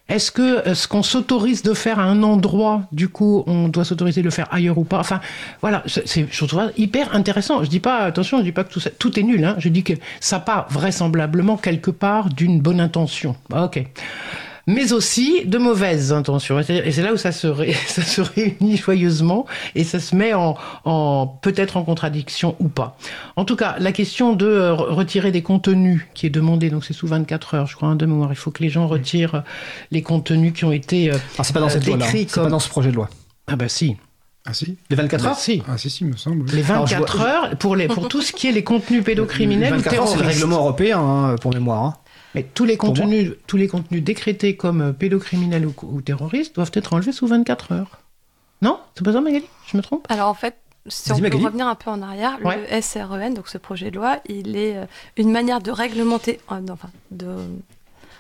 [0.09, 3.85] Est-ce que euh, ce qu'on s'autorise de faire à un endroit, du coup, on doit
[3.85, 5.01] s'autoriser de le faire ailleurs ou pas?
[5.01, 5.21] Enfin,
[5.62, 7.64] voilà, c'est, je trouve hyper intéressant.
[7.64, 9.45] Je dis pas, attention, je dis pas que tout, ça- tout est nul.
[9.45, 9.57] Hein.
[9.59, 13.35] Je dis que ça part vraisemblablement quelque part d'une bonne intention.
[13.53, 13.85] Ah, ok
[14.67, 16.59] mais aussi de mauvaises intentions.
[16.59, 20.35] Et c'est là où ça se, ré- ça se réunit joyeusement et ça se met
[20.35, 22.97] en, en peut-être en contradiction ou pas.
[23.37, 26.85] En tout cas, la question de euh, re- retirer des contenus qui est demandé, donc
[26.85, 28.31] c'est sous 24 heures, je crois, hein, de mémoire.
[28.33, 29.43] Il faut que les gens retirent
[29.91, 31.13] les contenus qui ont été.
[31.13, 32.05] euh, c'est pas dans euh, cette loi-là.
[32.05, 33.09] décrits C'est pas comme- dans ce projet de loi.
[33.47, 33.97] Ah bah si.
[34.49, 35.63] Ah si Les 24 Bah heures si.
[35.69, 36.43] Ah si, si, me semble.
[36.43, 36.51] oui.
[36.55, 39.03] Les Alors, je 24 vois- heures pour, les, pour tout ce qui est les contenus
[39.05, 40.41] pédocriminels ou 24 heures, c'est le terroristes.
[40.41, 41.83] règlement européen, hein, pour mémoire.
[41.85, 41.95] hein.
[42.35, 42.89] Mais tous les moi.
[42.89, 47.27] contenus, tous les contenus décrétés comme euh, pédocriminels ou, ou terroristes doivent être enlevés sous
[47.27, 47.99] 24 heures.
[48.62, 48.79] Non?
[48.95, 49.45] C'est pas ça, Magali?
[49.67, 50.07] Je me trompe?
[50.11, 51.45] Alors en fait, si on peut Magali.
[51.45, 52.67] revenir un peu en arrière, Ouais.
[52.71, 54.85] le SREN, donc ce projet de loi, il est euh,
[55.17, 57.27] une manière de réglementer, euh, enfin, de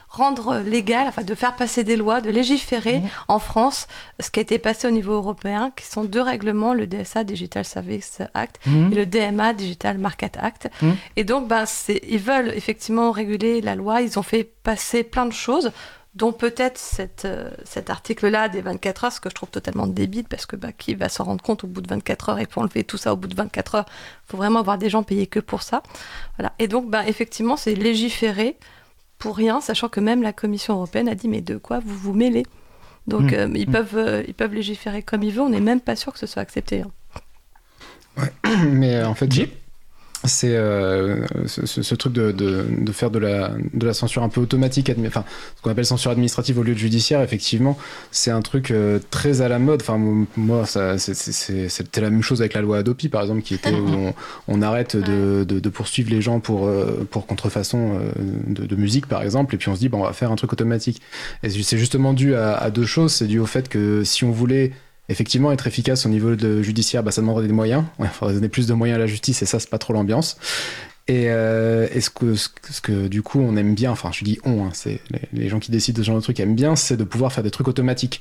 [0.08, 3.86] rendre légal, enfin de faire passer des lois, de légiférer en France
[4.20, 7.64] ce qui a été passé au niveau européen, qui sont deux règlements, le DSA, Digital
[7.64, 8.92] Service Act, Mhm.
[8.92, 10.68] et le DMA, Digital Market Act.
[10.82, 10.96] Mhm.
[11.16, 11.64] Et donc, ben,
[12.08, 15.70] ils veulent effectivement réguler la loi, ils ont fait passer plein de choses
[16.14, 16.80] dont peut-être
[17.26, 20.72] euh, cet article-là des 24 heures, ce que je trouve totalement débile, parce que bah,
[20.72, 23.12] qui va s'en rendre compte au bout de 24 heures et pour enlever tout ça
[23.12, 25.82] au bout de 24 heures, il faut vraiment avoir des gens payés que pour ça.
[26.38, 26.52] Voilà.
[26.58, 28.56] Et donc, bah, effectivement, c'est légiférer
[29.18, 32.12] pour rien, sachant que même la Commission européenne a dit, mais de quoi vous vous
[32.12, 32.44] mêlez?
[33.06, 33.34] Donc Mm.
[33.34, 33.72] euh, ils, Mm.
[33.72, 36.26] peuvent, euh, ils peuvent légiférer comme ils veulent, on n'est même pas sûr que ce
[36.26, 36.82] soit accepté.
[36.82, 36.90] hein.
[38.66, 39.26] Mais euh, en fait,
[40.24, 44.22] c'est euh, ce, ce- ce truc de, de, de faire de la, de la censure
[44.22, 45.24] un peu automatique, enfin
[45.56, 47.78] ce qu'on appelle censure administrative au lieu de judiciaire, effectivement,
[48.10, 49.82] c'est un truc euh, très à la mode.
[49.82, 49.98] Enfin
[50.36, 54.14] moi, c'était la même chose avec la loi Adopi, par exemple, qui était où on,
[54.48, 58.10] on arrête de, de, de poursuivre les gens pour, euh, pour contrefaçon euh,
[58.46, 60.36] de, de musique, par exemple, et puis on se dit, bon, on va faire un
[60.36, 61.00] truc automatique.
[61.42, 63.12] Et c'est justement dû à, à deux choses.
[63.12, 64.72] C'est dû au fait que si on voulait
[65.08, 67.84] effectivement être efficace au niveau de judiciaire, bah, ça demanderait des moyens.
[68.00, 70.36] Il faudrait donner plus de moyens à la justice et ça, c'est pas trop l'ambiance.
[71.08, 74.64] Et, euh, et ce, que, ce, du coup on aime bien, enfin je dis on,
[74.64, 76.96] hein, c'est les, les gens qui décident de ce genre de truc aiment bien, c'est
[76.96, 78.20] de pouvoir faire des trucs automatiques.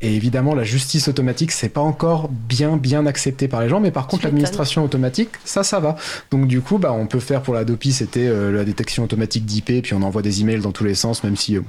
[0.00, 3.90] Et évidemment la justice automatique c'est pas encore bien bien accepté par les gens, mais
[3.90, 5.96] par contre l'administration automatique ça ça va.
[6.30, 9.44] Donc du coup bah on peut faire pour la DOPI c'était euh, la détection automatique
[9.44, 11.62] d'IP, puis on envoie des emails dans tous les sens, même si euh,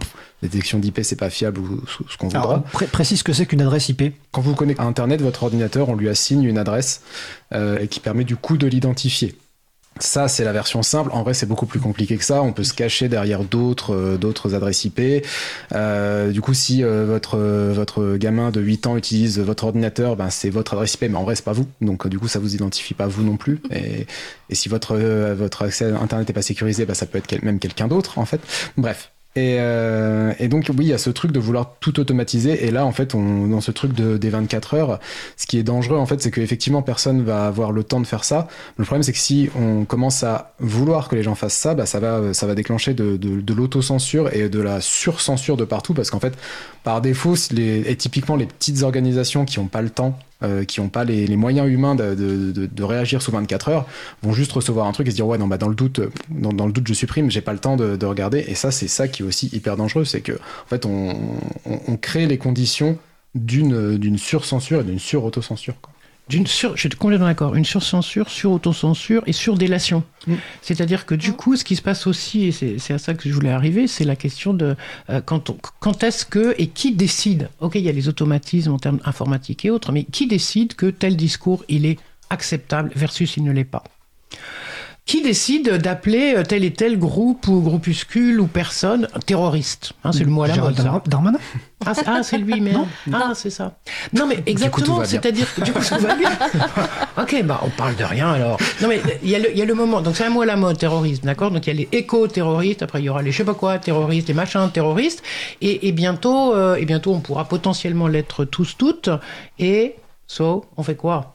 [0.44, 2.42] la détection d'IP c'est pas fiable ou ce ce qu'on voudra.
[2.44, 4.14] Alors, pré- précise ce que c'est qu'une adresse IP.
[4.32, 7.02] Quand vous vous connectez à Internet, votre ordinateur, on lui assigne une adresse
[7.52, 9.34] euh, et qui permet du coup de l'identifier.
[10.00, 11.12] Ça, c'est la version simple.
[11.14, 12.42] En vrai, c'est beaucoup plus compliqué que ça.
[12.42, 15.26] On peut se cacher derrière d'autres euh, adresses IP.
[15.74, 20.30] Euh, du coup, si euh, votre votre gamin de 8 ans utilise votre ordinateur, ben
[20.30, 21.68] c'est votre adresse IP, mais en vrai, c'est pas vous.
[21.82, 23.62] Donc, du coup, ça vous identifie pas vous non plus.
[23.72, 24.08] Et,
[24.54, 24.96] si votre
[25.34, 28.26] votre accès à Internet est pas sécurisé, ben, ça peut être même quelqu'un d'autre, en
[28.26, 28.42] fait.
[28.78, 29.12] Bref.
[29.38, 32.66] Et, euh, et donc oui, il y a ce truc de vouloir tout automatiser.
[32.66, 35.00] Et là, en fait, on, dans ce truc de, des 24 heures,
[35.38, 38.26] ce qui est dangereux, en fait, c'est qu'effectivement, personne va avoir le temps de faire
[38.26, 38.50] ça.
[38.78, 41.86] Le problème, c'est que si on commence à vouloir que les gens fassent ça, bah,
[41.86, 46.38] ça va, déclencher de, l'autocensure et de la surcensure de partout, parce qu'en fait,
[46.84, 50.90] par défaut, et typiquement les petites organisations qui n'ont pas le temps, euh, qui n'ont
[50.90, 53.86] pas les, moyens humains de, réagir sous 24 heures,
[54.24, 56.66] vont juste recevoir un truc et se dire ouais non bah dans le doute, dans,
[56.66, 58.44] le doute je supprime, j'ai pas le temps de, de regarder.
[58.48, 62.26] Et ça, c'est ça qui est aussi hyper dangereux, c'est que en fait on crée
[62.26, 62.98] les conditions
[63.36, 65.76] d'une d'une surcensure et d'une sur-autocensure.
[66.32, 70.04] D'une sur, je suis complètement d'accord, une surcensure, sur-autocensure et sur-délation.
[70.28, 70.36] Mm.
[70.62, 73.28] C'est-à-dire que du coup, ce qui se passe aussi, et c'est c'est à ça que
[73.28, 74.76] je voulais arriver, c'est la question de
[75.10, 78.72] euh, quand, on- quand est-ce que et qui décide Ok, il y a les automatismes
[78.72, 83.36] en termes informatiques et autres, mais qui décide que tel discours il est acceptable versus
[83.38, 83.84] il ne l'est pas?
[85.06, 90.30] Qui décide d'appeler tel et tel groupe ou groupuscule ou personne terroriste Hein, C'est le
[90.30, 90.78] mot à la mode.
[90.78, 90.84] ça.
[90.84, 91.40] Dar- Darmanin
[91.86, 92.86] Ah, c'est- ah, lui, merde.
[93.12, 93.80] Ah, c'est ça.
[94.14, 96.30] Non, mais exactement, c'est-à-dire que du coup, tout va bien.
[97.18, 98.58] ok, bah, on parle de rien alors.
[98.82, 100.44] Non, mais il y, a le- il y a le moment, donc c'est un mot
[100.44, 101.50] à la mode, terrorisme, d'accord?
[101.50, 103.80] Donc il y a les éco-terroristes, après il y aura les je sais pas quoi,
[103.80, 105.24] terroristes, les machins terroristes,
[105.62, 109.10] et, et bientôt, euh, et bientôt, on pourra potentiellement l'être tous, toutes,
[109.58, 109.96] et,
[110.28, 111.34] so, on fait quoi?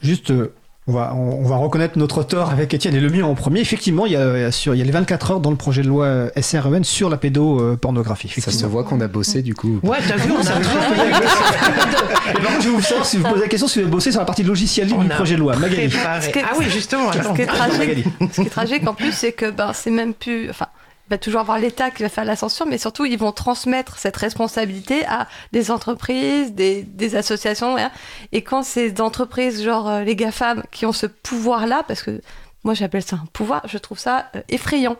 [0.00, 0.52] Juste, euh,
[0.88, 3.60] on va, on, on va reconnaître notre tort avec Étienne et le mien en premier.
[3.60, 5.88] Effectivement, il y a, sur, il y a les 24 heures dans le projet de
[5.88, 8.28] loi euh, SREN sur la pédopornographie.
[8.40, 9.80] Ça se voit qu'on a bossé du coup.
[9.82, 11.10] Ouais, t'as vu, on a travaillé.
[11.10, 13.90] Et par contre, je vais vous savoir si vous posez la question si vous avez
[13.90, 15.56] bossé sur la partie logicielle libre du projet de loi.
[15.56, 15.88] Magali.
[15.88, 16.32] préparé.
[16.44, 17.12] Ah oui, justement.
[17.12, 20.14] Ce qui est tragique, ce qui est tragique en plus, c'est que ben, c'est même
[20.14, 20.50] plus.
[20.50, 20.66] Enfin,
[21.08, 22.34] va toujours avoir l'État qui va faire la
[22.66, 27.76] mais surtout, ils vont transmettre cette responsabilité à des entreprises, des, des associations.
[27.76, 27.90] hein.
[28.32, 32.20] Et quand ces entreprises, genre euh, les GAFAM, qui ont ce pouvoir-là, parce que
[32.64, 34.96] moi j'appelle ça un pouvoir, je trouve ça euh, effrayant.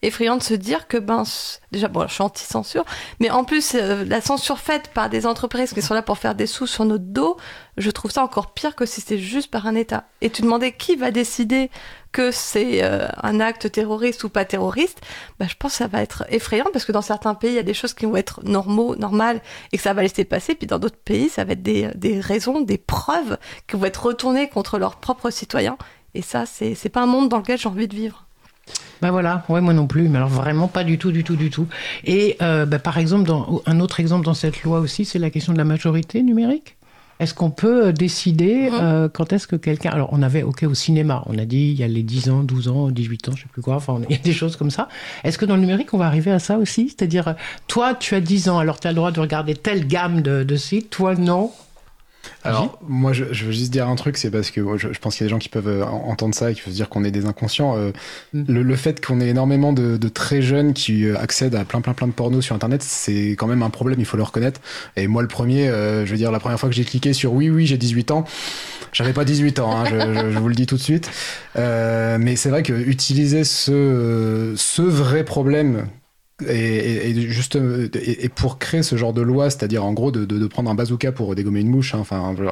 [0.00, 1.24] Effrayant de se dire que, ben,
[1.72, 2.84] déjà, bon, je suis anti-censure,
[3.18, 6.36] mais en plus, euh, la censure faite par des entreprises qui sont là pour faire
[6.36, 7.36] des sous sur notre dos,
[7.76, 10.04] je trouve ça encore pire que si c'était juste par un État.
[10.20, 11.68] Et tu demandais qui va décider
[12.12, 15.00] que c'est euh, un acte terroriste ou pas terroriste,
[15.40, 17.58] bah, je pense que ça va être effrayant parce que dans certains pays, il y
[17.58, 19.40] a des choses qui vont être normaux, normales
[19.72, 20.54] et que ça va laisser passer.
[20.54, 24.06] Puis dans d'autres pays, ça va être des, des raisons, des preuves qui vont être
[24.06, 25.76] retournées contre leurs propres citoyens.
[26.14, 28.27] Et ça, c'est pas un monde dans lequel j'ai envie de vivre.
[29.02, 31.50] Ben voilà, ouais, moi non plus, mais alors vraiment pas du tout, du tout, du
[31.50, 31.66] tout.
[32.04, 35.30] Et euh, bah, par exemple, dans, un autre exemple dans cette loi aussi, c'est la
[35.30, 36.74] question de la majorité numérique.
[37.20, 38.78] Est-ce qu'on peut euh, décider Mhm.
[38.80, 39.90] euh, quand est-ce que quelqu'un...
[39.90, 42.42] Alors on avait, ok, au cinéma, on a dit il y a les 10 ans,
[42.44, 44.54] 12 ans, 18 ans, je sais plus quoi, enfin on- il y a des choses
[44.56, 44.88] comme ça.
[45.24, 46.88] Est-ce que dans le numérique, on va arriver à ça aussi?
[46.96, 47.34] C'est-à-dire,
[47.66, 50.44] toi, tu as 10 ans, alors tu as le droit de regarder telle gamme de,
[50.44, 51.50] de sites, toi non?
[52.44, 55.16] Alors, moi, je, je veux juste dire un truc, c'est parce que je, je pense
[55.16, 56.76] qu'il y a des gens qui peuvent euh, en- entendre ça et qui peuvent se
[56.76, 57.76] dire qu'on est des inconscients.
[57.76, 57.90] Euh,
[58.32, 58.42] Mm.
[58.48, 61.80] le, le fait qu'on ait énormément de, de très jeunes qui euh, accèdent à plein,
[61.80, 64.60] plein, plein de pornos sur Internet, c'est quand même un problème, il faut le reconnaître.
[64.96, 67.32] Et moi, le premier, euh, je veux dire, la première fois que j'ai cliqué sur
[67.32, 68.24] oui, oui, j'ai 18 ans,
[68.92, 71.10] j'avais pas 18 ans, hein, je, je- je vous le dis tout de suite.
[71.56, 75.86] Euh, mais c'est vrai que utiliser ce, ce vrai problème
[76.46, 80.70] et, juste euh, et, pour créer ce genre de loi, c'est-à-dire en gros de, prendre
[80.70, 82.04] un bazooka pour dégommer une mouche, hein,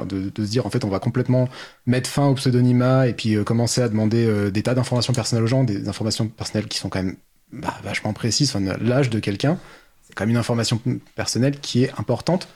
[0.08, 1.48] de, se dire en fait on va complètement
[1.86, 5.44] mettre fin au pseudonymat et puis euh, commencer à demander euh, des tas d'informations personnelles
[5.44, 7.16] aux gens, des informations personnelles qui sont quand même
[7.52, 9.58] bah, vachement précises, l'âge de quelqu'un,
[10.08, 10.80] c'est quand même une information
[11.14, 12.48] personnelle qui est importante.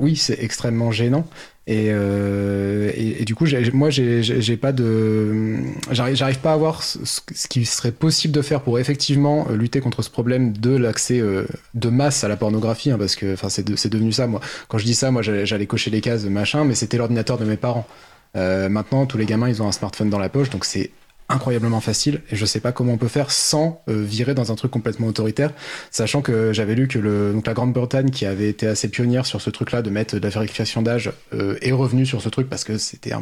[0.00, 1.26] Oui, c'est extrêmement gênant.
[1.66, 3.44] Et, euh, et, du coup,
[3.74, 5.56] moi, j'ai, pas de,
[5.90, 9.80] j'arrive, pas à voir ce, ce, qui serait possible de faire pour effectivement euh, lutter
[9.80, 13.50] contre ce problème de l'accès euh, de masse à la pornographie, hein, parce que, enfin,
[13.50, 14.26] c'est, de, c'est devenu ça.
[14.26, 17.44] Moi, quand je dis ça, moi, j'allais, cocher les cases, machin, mais c'était l'ordinateur de
[17.44, 17.86] mes parents.
[18.34, 20.90] Maintenant, tous les gamins, ils ont un smartphone dans la poche, donc c'est
[21.30, 24.54] incroyablement facile et je sais pas comment on peut faire sans euh, virer dans un
[24.54, 25.52] truc complètement autoritaire
[25.90, 29.40] sachant que j'avais lu que le, donc la Grande-Bretagne qui avait été assez pionnière sur
[29.40, 32.48] ce truc là de mettre de la vérification d'âge euh, est revenue sur ce truc
[32.48, 33.12] parce que c'était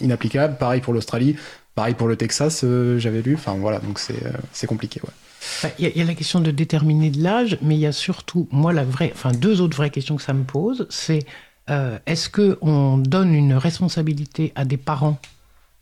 [0.00, 0.56] inapplicable.
[0.58, 1.36] Pareil pour l'Australie
[1.74, 3.34] pareil pour le Texas euh, j'avais lu.
[3.34, 4.00] Enfin voilà donc
[4.52, 5.72] c'est compliqué ouais.
[5.78, 8.72] Il y, a la question de déterminer de l'âge mais il y a surtout moi
[8.72, 11.20] la vraie enfin deux autres vraies questions que ça me pose c'est
[12.06, 15.20] est-ce que on donne une responsabilité à des parents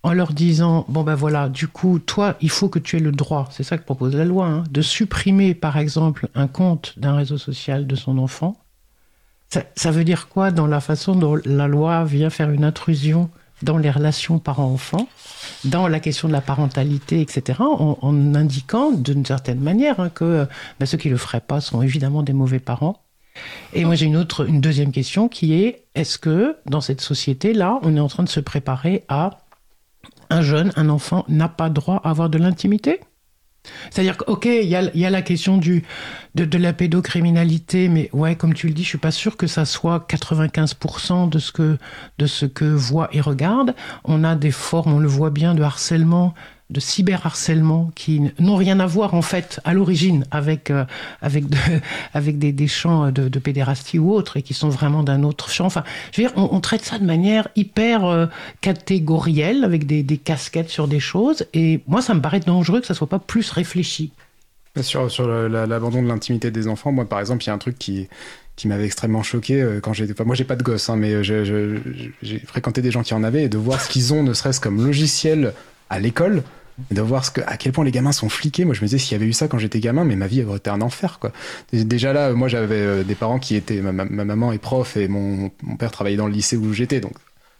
[0.03, 3.13] en leur disant bon ben voilà du coup toi il faut que tu aies le
[3.13, 7.17] droit c'est ça que propose la loi hein, de supprimer par exemple un compte d'un
[7.17, 8.57] réseau social de son enfant.
[9.51, 13.31] Ça, ça veut dire quoi dans la façon dont la loi vient faire une intrusion
[13.63, 15.09] dans les relations parents-enfants
[15.65, 20.47] dans la question de la parentalité etc en, indiquant d'une certaine manière hein, que
[20.79, 23.03] ben, ceux qui le feraient pas sont évidemment des mauvais parents.
[23.73, 27.53] Et moi j'ai une autre une deuxième question qui est est-ce que dans cette société
[27.53, 29.39] là on est en train de se préparer à
[30.31, 33.01] un jeune, un enfant n'a pas droit à avoir de l'intimité.
[33.91, 35.83] C'est-à-dire que ok il y, a la question de,
[36.35, 39.65] de la pédocriminalité mais ouais comme tu le dis je suis pas sûr que ça
[39.65, 41.77] soit 95% de ce que
[42.19, 45.63] de ce que voit et regarde on a des formes on le voit bien de
[45.63, 46.35] harcèlement
[46.71, 50.85] de cyberharcèlement qui n'ont rien à voir en fait à l'origine avec euh,
[51.23, 51.45] avec
[52.15, 55.67] avec des, des champs de, pédérastie ou autres et qui sont vraiment d'un autre champ.
[55.67, 58.27] Enfin je veux dire on, traite ça de manière hyper euh,
[58.61, 62.95] catégorielle avec des, casquettes sur des choses et moi ça me paraît dangereux que ça
[62.95, 64.13] soit pas plus réfléchi.
[64.81, 67.79] Sur sur l'abandon de l'intimité des enfants moi par exemple il y a un truc
[67.79, 68.09] qui
[68.57, 71.25] qui m'avait extrêmement choqué euh, quand j'étais enfin, moi j'ai pas de gosse hein, mais
[71.25, 74.61] j'ai fréquenté des gens qui en avaient et de voir ce qu'ils ont ne serait-ce
[74.61, 75.55] comme logiciel
[75.91, 76.43] à l'école
[76.91, 78.65] de voir ce que à quel point les gamins sont fliqués.
[78.65, 80.45] Moi je me disais s'il y avait eu ça quand j'étais gamin mais ma vie
[80.45, 81.33] aurait été un enfer quoi.
[81.73, 84.97] Déjà là moi j'avais euh, des parents qui étaient ma, ma, ma maman est prof
[84.97, 87.01] et mon, mon père travaillait dans le lycée où j'étais.
[87.01, 87.15] Donc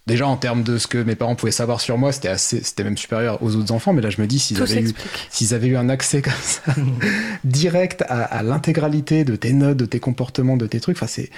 [0.07, 2.85] déjà en termes de ce que mes parents pouvaient savoir sur moi c'était assez c'était
[2.85, 3.93] même supérieur aux autres enfants.
[3.93, 4.95] Mais là je me dis s'ils avaient eu
[5.31, 6.63] s'ils avaient eu un accès comme ça
[7.45, 11.31] direct à, à l'intégralité de tes notes de tes comportements de tes trucs enfin c'est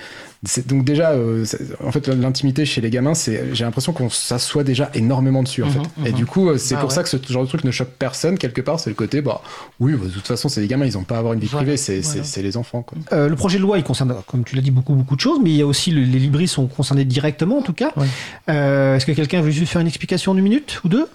[0.67, 1.45] donc déjà euh,
[1.85, 5.67] en fait l'intimité chez les gamins c'est j'ai l'impression qu'on s'assoit déjà énormément dessus en
[5.67, 6.07] mmh, fait mmh.
[6.07, 6.95] et du coup euh, c'est bah, pour ouais.
[6.95, 9.43] ça que ce genre de truc ne choque personne quelque part c'est le côté bah
[9.81, 11.49] oui bah, de toute façon c'est les gamins ils ont pas à avoir une vie
[11.49, 12.23] privée c'est voilà.
[12.37, 12.97] les enfants quoi.
[13.13, 15.41] Euh, le projet de loi il concerne comme tu l'as dit beaucoup beaucoup de choses
[15.43, 18.07] mais il y a aussi le, les libris sont concernés directement en tout cas ouais.
[18.49, 21.07] euh, est-ce que quelqu'un veut juste faire une explication d'une minute ou deux?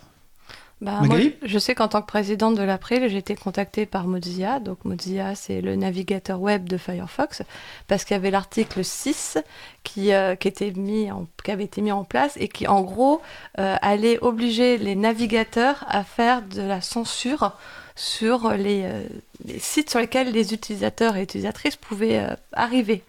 [0.82, 4.60] Bah, moi, je sais qu'en tant que présidente de l'April, j'ai été contactée par Mozilla.
[4.60, 7.44] Donc Mozilla, c'est le navigateur web de Firefox,
[7.88, 9.38] parce qu'il y avait l'article 6
[9.84, 12.82] qui, euh, qui, était mis en, qui avait été mis en place et qui, en
[12.82, 13.22] gros,
[13.58, 17.54] euh, allait obliger les navigateurs à faire de la censure
[17.96, 19.04] sur les, euh,
[19.46, 23.02] les sites sur lesquels les utilisateurs et utilisatrices pouvaient arriver.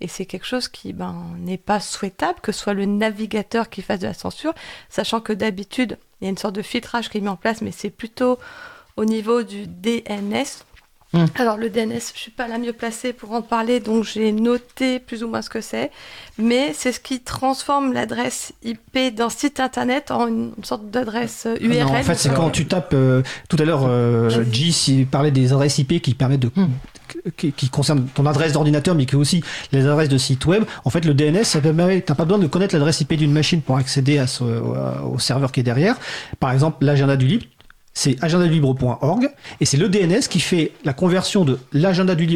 [0.00, 3.82] Et c'est quelque chose qui ben, n'est pas souhaitable que ce soit le navigateur qui
[3.82, 4.54] fasse de la censure,
[4.88, 7.62] sachant que d'habitude, il y a une sorte de filtrage qui est mis en place,
[7.62, 8.38] mais c'est plutôt
[8.96, 10.44] au niveau du DNS.
[11.14, 11.24] Mmh.
[11.36, 14.98] Alors le DNS, je suis pas la mieux placée pour en parler, donc j'ai noté
[14.98, 15.90] plus ou moins ce que c'est,
[16.36, 21.86] mais c'est ce qui transforme l'adresse IP d'un site internet en une sorte d'adresse URL.
[21.86, 25.52] Non, en fait, c'est quand tu tapes euh, tout à l'heure, euh, G parlait des
[25.52, 26.66] adresses IP qui permettent de mmh
[27.38, 29.42] qui, qui concerne ton adresse d'ordinateur mais qui est aussi
[29.72, 32.46] les adresses de site web en fait le DNS ça permet t'as pas besoin de
[32.46, 35.96] connaître l'adresse IP d'une machine pour accéder à ce, au, au serveur qui est derrière
[36.38, 37.46] par exemple l'agenda du libre
[37.98, 39.28] c'est agendadulibre.org
[39.60, 42.28] et c'est le DNS qui fait la conversion de l'agenda du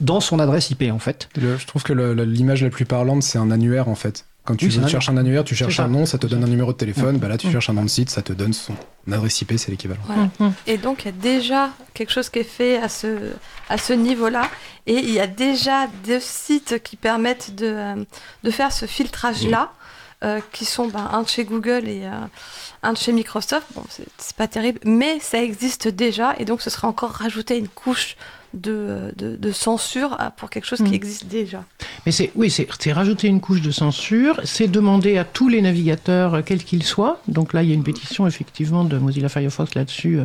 [0.00, 1.28] dans son adresse IP en fait.
[1.34, 4.24] Le, je trouve que l'image la plus parlante c'est un annuaire en fait.
[4.44, 6.72] Quand tu oui, cherches un annuaire, tu cherches un nom, ça te donne un numéro
[6.72, 7.16] de téléphone.
[7.16, 7.18] Mmh.
[7.18, 7.50] Bah là, tu mmh.
[7.50, 8.74] cherches un nom de site, ça te donne son
[9.10, 10.02] adresse IP, c'est l'équivalent.
[10.06, 10.30] Voilà.
[10.38, 10.50] Mmh.
[10.68, 13.32] Et donc, il y a déjà quelque chose qui est fait à ce,
[13.68, 14.48] à ce niveau-là.
[14.86, 18.04] Et il y a déjà des sites qui permettent de, euh,
[18.44, 19.72] de faire ce filtrage-là,
[20.26, 22.10] euh, qui sont bah, un de chez Google et euh,
[22.82, 23.66] un de chez Microsoft.
[23.74, 26.34] Bon, c'est pas terrible, mais ça existe déjà.
[26.38, 28.16] Et donc, ce serait encore rajouter une couche
[28.54, 31.64] de, de, de censure pour quelque chose qui existe déjà.
[32.04, 36.44] Mais c'est oui, c'est rajouter une couche de censure, c'est demander à tous les navigateurs,
[36.44, 37.20] quels qu'ils soient.
[37.28, 40.20] Donc là, il y a une pétition effectivement de Mozilla Firefox là-dessus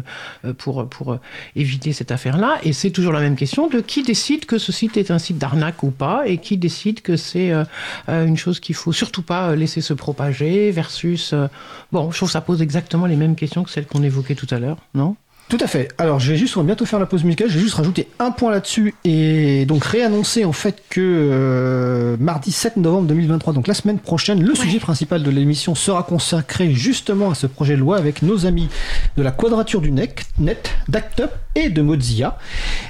[0.45, 1.19] euh, pour, pour euh,
[1.55, 2.59] éviter cette affaire-là.
[2.63, 5.37] Et c'est toujours la même question de qui décide que ce site est un site
[5.37, 7.65] d'arnaque ou pas, et qui décide que c'est euh,
[8.07, 11.33] une chose qu'il faut surtout pas laisser se propager, versus...
[11.33, 11.47] Euh,
[11.91, 14.47] bon, je trouve que ça pose exactement les mêmes questions que celles qu'on évoquait tout
[14.51, 15.15] à l'heure, non?
[15.51, 15.89] Tout à fait.
[15.97, 17.49] Alors, je vais juste, on va bientôt faire la pause musicale.
[17.49, 22.53] Je vais juste rajouter un point là-dessus et donc réannoncer en fait que euh, mardi
[22.53, 27.31] 7 novembre 2023, donc la semaine prochaine, le sujet principal de l'émission sera consacré justement
[27.31, 28.69] à ce projet de loi avec nos amis
[29.17, 31.23] de la Quadrature du Net, Net d'Act
[31.55, 32.37] et de Mozilla.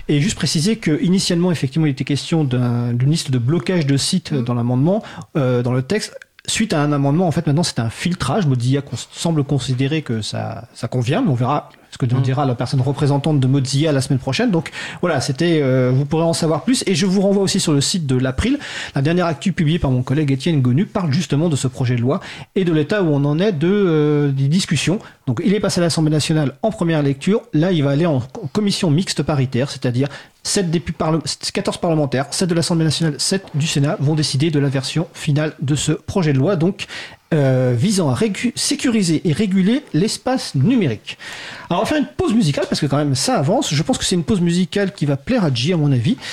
[0.08, 3.98] Et juste préciser que initialement, effectivement, il était question d'un- d'une liste de blocage de
[3.98, 5.02] sites dans l'amendement,
[5.36, 6.16] euh, dans le texte.
[6.48, 8.46] Suite à un amendement, en fait, maintenant c'est un filtrage.
[8.46, 12.56] Mozilla semble considérer que ça, ça convient, mais on verra ce que nous dira la
[12.56, 14.50] personne représentante de Mozilla la semaine prochaine.
[14.50, 16.84] Donc voilà, c'était, euh, vous pourrez en savoir plus.
[16.88, 18.58] Et je vous renvoie aussi sur le site de l'April.
[18.96, 22.02] La dernière actu publiée par mon collègue Étienne Gonu parle justement de ce projet de
[22.02, 22.20] loi
[22.56, 25.00] et de l'état où on en est de euh, des discussions.
[25.28, 27.42] Donc il est passé à l'Assemblée nationale en première lecture.
[27.54, 30.08] Là, il va aller en en commission mixte paritaire, c'est-à-dire
[30.44, 31.22] 7 députés parle-
[31.54, 35.54] 14 parlementaires, 7 de l'Assemblée nationale, 7 du Sénat vont décider de la version finale
[35.62, 36.88] de ce projet de loi, donc
[37.34, 38.18] euh, visant à
[38.56, 41.18] sécuriser et réguler l'espace numérique.
[41.70, 43.74] Alors on va faire une pause musicale parce que quand même ça avance.
[43.74, 46.18] Je pense que c'est une pause musicale qui va plaire à J à mon avis.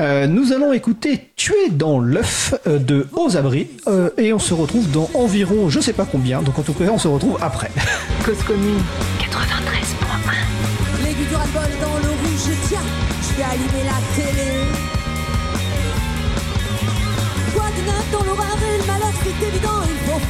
[0.00, 4.54] Euh, nous allons écouter Tuer dans l'œuf euh, de Aux Abris euh, et on se
[4.54, 6.40] retrouve dans environ je sais pas combien.
[6.40, 7.70] Donc en tout cas on se retrouve après.
[8.24, 8.80] Cause commune.
[9.20, 12.80] 93.1 L'aiguille du ras-le-bol dans le rouge, tiens,
[13.22, 14.41] je vais allumer la télé.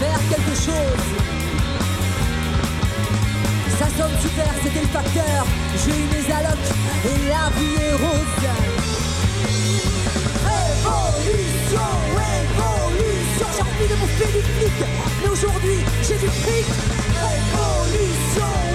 [0.00, 1.02] Faire quelque chose.
[3.78, 5.46] Ça sonne super, c'était le facteur.
[5.84, 6.70] J'ai eu mes allocs
[7.04, 8.32] et la vie est rose.
[10.44, 11.88] Révolution,
[12.22, 14.42] révolution, j'ai envie de bouffer du
[15.22, 16.66] mais aujourd'hui j'ai du fric.
[17.26, 18.71] Révolution,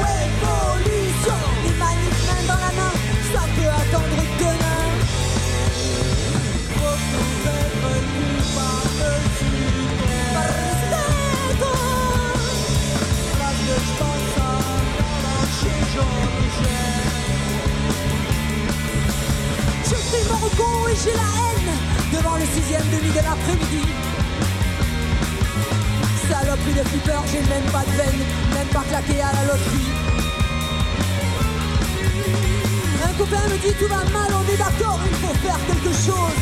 [19.89, 21.71] je mon repos et j'ai la haine
[22.13, 23.85] devant le sixième demi de l'après-midi.
[26.29, 28.21] Saloperie de flipper, j'ai même pas de veine,
[28.53, 29.91] même pas claqué à la loterie.
[33.05, 36.37] Un copain me dit tout va mal, on est d'accord, il faut faire quelque chose.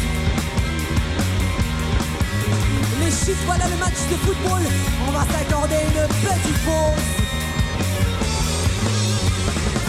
[3.00, 4.62] Les chiffres, voilà le match de football,
[5.08, 7.26] on va s'accorder une petite pause.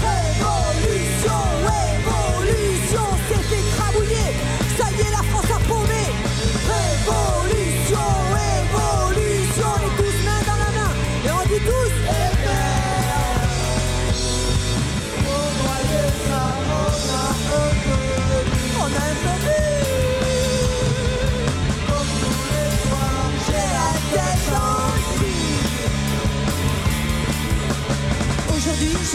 [0.04, 1.40] Révolution,
[1.72, 3.45] révolution, c'est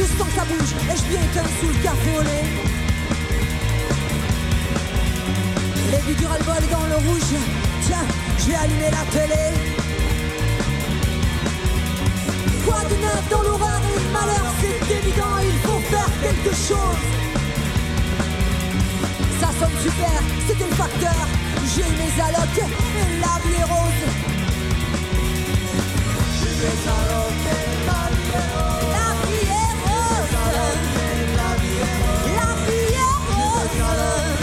[0.01, 2.45] Je sens que ça bouge et je viens qu'un sous le café au lait.
[5.91, 7.33] Les vues du ras-le-bol dans le rouge.
[7.85, 8.05] Tiens,
[8.39, 9.43] je vais allumer la télé.
[12.65, 17.01] Quoi de neuf dans l'horreur et le malheur, c'est évident, il faut faire quelque chose.
[19.39, 21.27] Ça sonne super, c'était le facteur.
[21.75, 24.03] J'ai mes allocs et la vie est rose.
[26.39, 28.80] J'ai mes allocs et la vie rose.
[33.97, 34.40] Rose.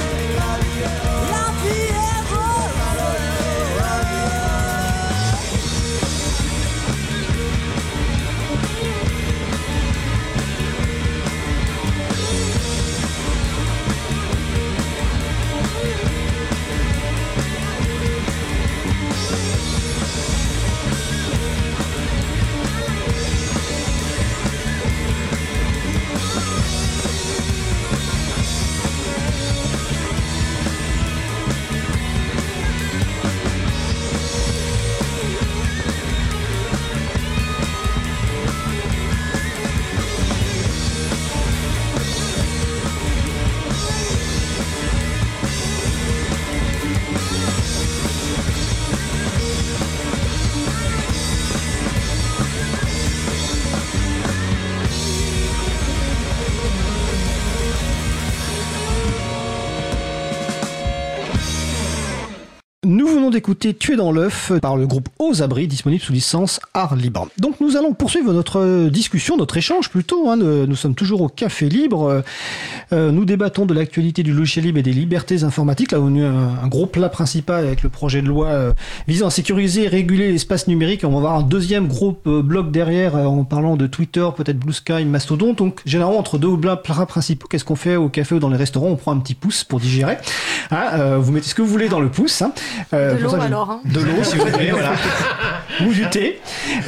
[63.38, 67.28] D'écouter Tuer dans l'œuf par le groupe Aux Abris, disponible sous licence Art Libre.
[67.38, 70.28] Donc nous allons poursuivre notre discussion, notre échange plutôt.
[70.28, 70.36] Hein.
[70.36, 72.24] Nous sommes toujours au Café Libre.
[72.92, 75.92] Euh, nous débattons de l'actualité du logiciel libre et des libertés informatiques.
[75.92, 78.72] Là, on a un gros plat principal avec le projet de loi euh,
[79.06, 81.04] visant à sécuriser et réguler l'espace numérique.
[81.04, 84.72] On va avoir un deuxième gros euh, bloc derrière en parlant de Twitter, peut-être Blue
[84.72, 85.52] Sky, Mastodon.
[85.52, 88.88] Donc généralement entre deux plats principaux, qu'est-ce qu'on fait au café ou dans les restaurants?
[88.88, 90.16] On prend un petit pouce pour digérer.
[90.72, 92.42] Hein, vous mettez ce que vous voulez dans le pouce.
[92.42, 92.52] Hein.
[92.92, 93.70] Euh, de l'eau alors.
[93.70, 93.80] Hein.
[93.84, 94.92] De l'eau, si vous voulez, voilà.
[95.86, 96.40] Ou du thé.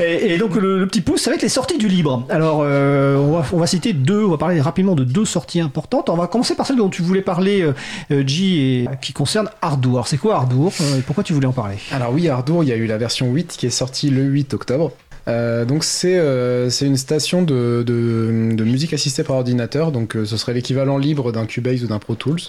[0.03, 2.25] Et, donc le, petit pouce, ça va être les sorties du libre.
[2.29, 5.61] Alors euh, on, va, on, va, citer deux, on va parler rapidement de deux sorties
[5.61, 6.09] importantes.
[6.09, 10.09] On va commencer par celle dont tu voulais parler, euh, G, et qui concerne Ardour.
[10.09, 12.77] C'est quoi Ardour et pourquoi tu voulais en parler Alors oui, Ardour, il y a
[12.77, 14.93] eu la version 8 qui est sortie le 8 octobre.
[15.29, 20.17] Euh, donc c'est euh, c'est une station de, de, de, musique assistée par ordinateur, donc
[20.25, 22.41] ce serait l'équivalent libre d'un Cubase ou d'un Pro Tools.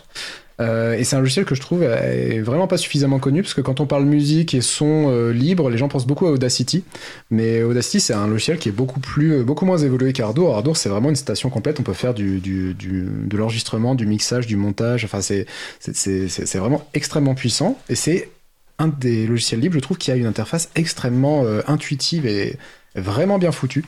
[0.62, 3.62] Euh, et c'est un logiciel que je trouve est vraiment pas suffisamment connu parce que
[3.62, 6.84] quand on parle musique et son euh, libre, les gens pensent beaucoup à Audacity.
[7.32, 10.56] Mais Audacity, c'est un logiciel qui est beaucoup plus, euh, beaucoup moins évolué qu'Ardour.
[10.56, 11.80] Ardour, c'est vraiment une station complète.
[11.80, 15.04] On peut faire du, du, du de l'enregistrement, du mixage, du montage.
[15.06, 15.48] Enfin, c'est,
[15.80, 17.78] c'est, c'est, vraiment extrêmement puissant.
[17.90, 18.30] Et c'est
[18.78, 22.58] un des logiciels libres, je trouve, qui a une interface extrêmement intuitive et
[22.96, 23.86] vraiment bien foutue.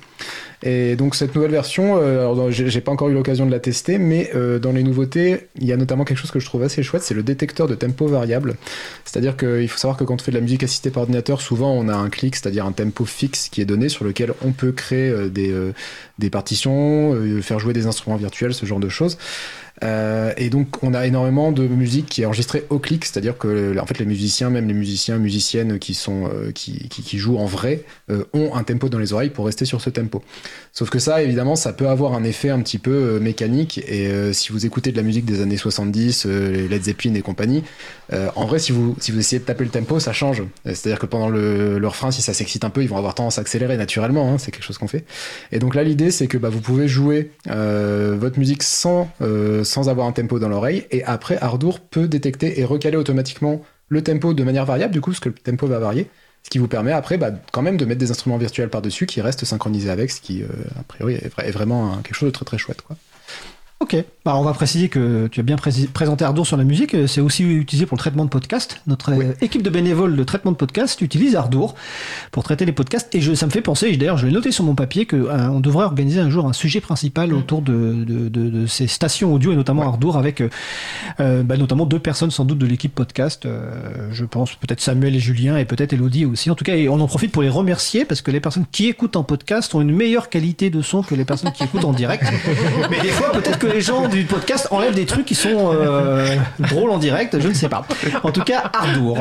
[0.66, 4.32] Et donc cette nouvelle version, euh, j'ai pas encore eu l'occasion de la tester, mais
[4.34, 7.04] euh, dans les nouveautés, il y a notamment quelque chose que je trouve assez chouette,
[7.04, 8.56] c'est le détecteur de tempo variable.
[9.04, 11.74] C'est-à-dire qu'il faut savoir que quand on fait de la musique assistée par ordinateur, souvent
[11.74, 14.72] on a un clic, c'est-à-dire un tempo fixe qui est donné sur lequel on peut
[14.72, 15.74] créer euh, des, euh,
[16.18, 19.18] des partitions, faire jouer des instruments virtuels, ce genre de choses.
[19.84, 23.78] Euh, et donc on a énormément de musique qui est enregistrée au clic, c'est-à-dire que
[23.78, 27.46] en fait les musiciens, même les musiciens, musiciennes qui sont euh, qui, qui, jouent en
[27.46, 30.24] vrai, euh, ont un tempo dans les oreilles pour rester sur ce tempo.
[30.72, 33.80] Sauf que ça, évidemment, ça peut avoir un effet un petit peu mécanique.
[33.88, 37.64] Et si vous écoutez de la musique des années 70, les Led Zeppelin et compagnie,
[38.12, 40.42] en vrai, si vous si vous essayez de taper le tempo, ça change.
[40.66, 43.42] C'est-à-dire que pendant le, refrain, si ça s'excite un peu, ils vont avoir tendance à
[43.42, 44.34] accélérer naturellement.
[44.34, 45.06] Hein, c'est quelque chose qu'on fait.
[45.52, 49.12] Et donc là, l'idée, c'est que bah, vous pouvez jouer votre musique sans
[49.82, 50.86] avoir un tempo dans l'oreille.
[50.92, 55.12] Et après, Ardour peut détecter et recaler automatiquement le tempo de manière variable, du coup,
[55.12, 56.10] parce que le tempo va varier.
[56.44, 59.22] Ce qui vous permet après, bah, quand même, de mettre des instruments virtuels par-dessus qui
[59.22, 60.48] restent synchronisés avec, ce qui, euh,
[60.80, 62.82] a priori, est, vraiment quelque chose de très très chouette.
[62.82, 62.98] Quoi.
[63.84, 67.20] Ok, bah, on va préciser que tu as bien présenté Ardour sur la musique, c'est
[67.20, 68.80] aussi utilisé pour le traitement de podcast.
[68.88, 71.76] Notre euh, équipe de bénévoles de traitement de podcast utilise Ardour
[72.32, 74.64] pour traiter les podcasts et je, ça me fait penser, d'ailleurs je l'ai noté sur
[74.64, 77.38] mon papier, qu'on euh, devrait organiser un jour un sujet principal mm.
[77.38, 80.40] autour de, de, de, ces stations audio et notamment Ardour avec
[81.20, 83.46] euh, bah, notamment deux personnes sans doute de l'équipe podcast,
[84.12, 86.50] je pense peut-être Samuel et Julien et peut-être Elodie aussi.
[86.50, 88.88] En tout cas, et on en profite pour les remercier parce que les personnes qui
[88.88, 91.92] écoutent en podcast ont une meilleure qualité de son que les personnes qui écoutent en
[91.92, 92.24] direct.
[92.90, 96.36] Mais des fois peut-être que les gens du podcast enlèvent des trucs qui sont euh,
[96.60, 97.86] drôles en direct, je ne sais pas.
[98.24, 99.18] En tout cas, Ardour.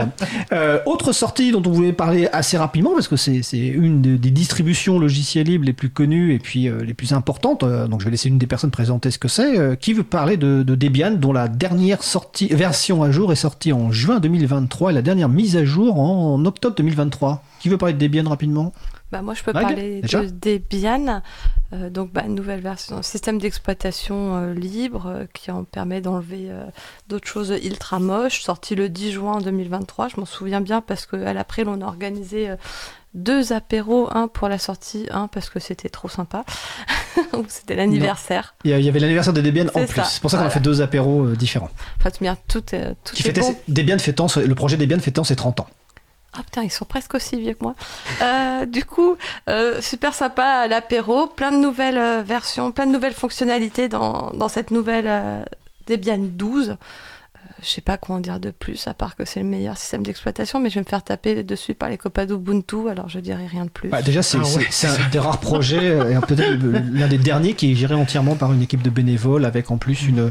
[0.52, 4.98] Euh, autre sortie dont on voulait parler assez rapidement, parce que c'est une des distributions
[4.98, 8.28] logicielles libres les plus connues et puis euh, les plus importantes, donc je vais laisser
[8.28, 9.78] une des personnes présenter ce que c'est.
[9.78, 13.90] qui veut parler de, Debian, dont la dernière sortie, version à jour est sortie en
[13.90, 17.98] juin 2023 et la dernière mise à jour en octobre 2023 Qui veut parler de
[17.98, 18.72] Debian rapidement?
[19.12, 21.20] Bah, moi, je peux parler de Debian,
[21.74, 26.50] euh, donc bah, nouvelle version, système d'exploitation euh, libre euh, qui en permet d'enlever
[27.08, 30.08] d'autres choses ultra moches, sorti le 10 juin 2023.
[30.08, 32.48] Je m'en souviens bien parce qu'à l'après, on a organisé
[33.12, 36.46] deux apéros, un pour la sortie, un parce que c'était trop sympa.
[37.48, 38.54] c'était l'anniversaire.
[38.64, 40.02] Il y avait l'anniversaire de Debian en plus.
[40.04, 41.70] C'est pour ça qu'on a fait deux apéros différents.
[41.98, 42.10] Enfin,
[42.48, 43.54] tout, tout qui est bon.
[43.68, 45.66] Debian fêtant, le projet Debian fêtant ses 30 ans.
[46.34, 47.74] Ah putain, ils sont presque aussi vieux que moi.
[48.22, 49.16] Euh, du coup,
[49.50, 54.48] euh, super sympa l'apéro, plein de nouvelles euh, versions, plein de nouvelles fonctionnalités dans, dans
[54.48, 55.44] cette nouvelle
[55.86, 56.76] Debian 12
[57.62, 60.02] je sais pas quoi en dire de plus, à part que c'est le meilleur système
[60.02, 63.46] d'exploitation, mais je vais me faire taper dessus par les copains d'Ubuntu, alors je dirais
[63.46, 63.88] rien de plus.
[63.88, 66.58] Bah, déjà, c'est ah un des rares projets, et peut-être
[66.92, 70.02] l'un des derniers qui est géré entièrement par une équipe de bénévoles, avec en plus
[70.06, 70.30] une,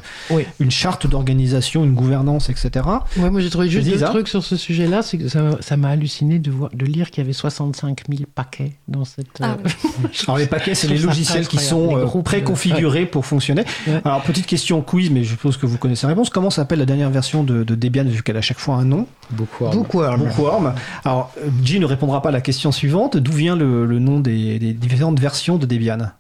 [0.60, 2.86] une charte d'organisation, une gouvernance, etc.
[3.18, 6.40] Ouais, moi j'ai trouvé juste deux trucs sur ce sujet-là, c'est que ça m'a halluciné
[6.40, 9.28] de, voir, de lire qu'il y avait 65 000 paquets dans cette...
[9.40, 13.64] Ah euh, alors les paquets, c'est les logiciels qui sont euh, préconfigurés pour fonctionner.
[14.04, 16.30] Alors petite question quiz, mais je suppose que vous connaissez la réponse.
[16.30, 19.08] Comment s'appelle la dernière version de, Debian, vu qu'elle a à chaque fois un nom.
[19.32, 19.76] Bookworm.
[19.76, 20.74] Bookworm.
[21.06, 23.18] Alors, G ne répondra pas à la question suivante.
[23.18, 26.12] D'où vient le, nom des, différentes versions de Debian?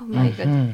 [0.00, 0.46] Oh my god.
[0.46, 0.66] Mhm.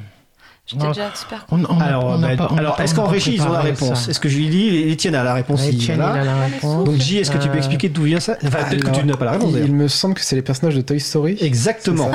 [0.67, 0.93] J'étais Non.
[0.93, 1.45] déjà expert.
[1.51, 3.35] On, on a- Alors, on a bah, pas- on a alors pas- est-ce qu'en régie
[3.35, 4.09] ils ont la réponse.
[4.09, 6.85] Est-ce que Julie et Étienne a la réponse Ouais, il a la réponse.
[6.85, 9.05] Donc J, est-ce que tu peux Euh, expliquer d'où vient ça Enfin, peut-être que tu
[9.05, 11.37] n'as pas la réponse il, me semble que c'est les personnages de Toy Story.
[11.41, 12.11] Exactement.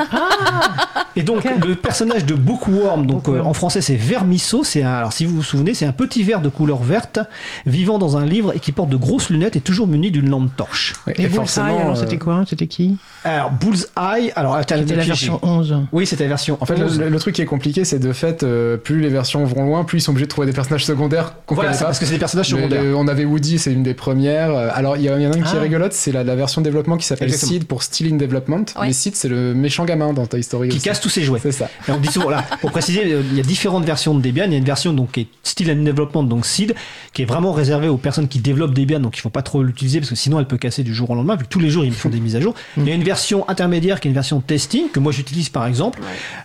[1.16, 3.46] Et donc le personnage de Bookworm, donc Bookworm.
[3.46, 6.22] euh, en français c'est Vermisso, c'est un, alors si vous vous souvenez, c'est un petit
[6.22, 7.18] ver de couleur verte
[7.66, 10.54] vivant dans un livre et qui porte de grosses lunettes et toujours muni d'une lampe
[10.56, 10.94] torche.
[11.06, 15.02] Ouais, Et et Bullseye, alors euh, c'était quoi C'était qui Alors Bullseye, alors C'était la
[15.04, 15.78] version 11.
[15.92, 16.58] Oui, c'était la version.
[16.60, 16.98] En fait, le, 11.
[17.00, 19.84] le- le truc qui est compliqué, c'est de fait, euh, plus les versions vont loin,
[19.84, 21.88] plus ils sont obligés de trouver des personnages secondaires qu'on voilà, connaît c'est pas.
[21.88, 22.82] parce que c'est des personnages Mais secondaires.
[22.82, 24.50] le- on avait Woody, c'est une des premières.
[24.54, 25.56] Euh, Alors, il y, en a une qui Ah.
[25.56, 27.32] est rigolote, c'est la, la version développement qui s'appelle.
[27.32, 28.64] Sid pour Still in Development.
[28.78, 28.86] Ouais.
[28.88, 30.68] Mais Sid, c'est le méchant gamin dans Toy Story.
[30.68, 30.84] Qui aussi.
[30.84, 31.40] casse tous ses jouets.
[31.42, 31.68] C'est ça.
[31.88, 32.30] Et on dit souvent,
[32.60, 34.44] pour préciser, euh, il y a différentes versions de Debian.
[34.46, 36.74] Il y a une version donc, qui est Still and Development, donc SID,
[37.12, 39.98] qui est vraiment réservée aux personnes qui développent Debian, donc il faut pas trop l'utiliser
[40.00, 41.84] parce que sinon elle peut casser du jour au lendemain, vu que tous les jours
[41.84, 42.54] ils font des mises à jour.
[42.76, 45.66] Il y a une version intermédiaire qui est une version testing, que moi j'utilise par
[45.66, 46.00] exemple,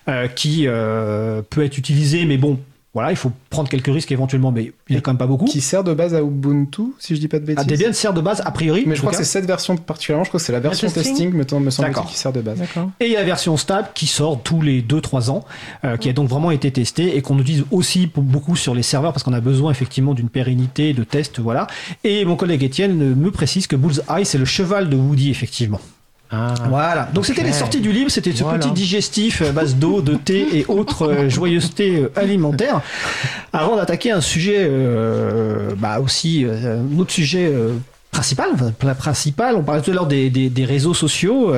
[0.09, 1.84] euh, qui euh, peut être utilisée,
[2.27, 2.59] mais bon,
[2.93, 5.27] voilà, il faut prendre quelques risques éventuellement, mais il y en a quand même pas
[5.27, 5.43] beaucoup.
[5.43, 7.79] Qui sert de base à Ubuntu, si je dis pas de Ah, bêtises.
[7.79, 8.86] Debian sert de base a priori.
[8.88, 11.03] Mais je crois que c'est cette version particulièrement, je crois que c'est la version testing
[11.03, 12.05] testing, me, me semble-t-il, D'accord.
[12.09, 12.57] qui sert de base.
[13.01, 15.43] Et il y a la version stable qui sort tous les 2-3 ans,
[15.83, 18.83] euh, qui a donc vraiment été testée et qu'on utilise aussi pour beaucoup sur les
[18.83, 21.67] serveurs parce qu'on a besoin effectivement d'une pérennité de test, voilà.
[22.05, 25.81] Et mon collègue Étienne me précise que Bullseye c'est le cheval de Woody effectivement.
[26.32, 26.53] Ah.
[26.69, 27.07] Voilà.
[27.13, 28.59] Donc c'était les sorties du livre, c'était ce Voilà.
[28.59, 32.82] petit digestif à base d'eau, de thé et autres euh, joyeusetés euh, alimentaires.
[33.53, 37.45] Avant d'attaquer un sujet, euh, bah aussi euh, un autre sujet.
[37.51, 37.73] euh,
[38.11, 41.53] principal, enfin, principal, on parlait tout à l'heure des, des- des réseaux sociaux,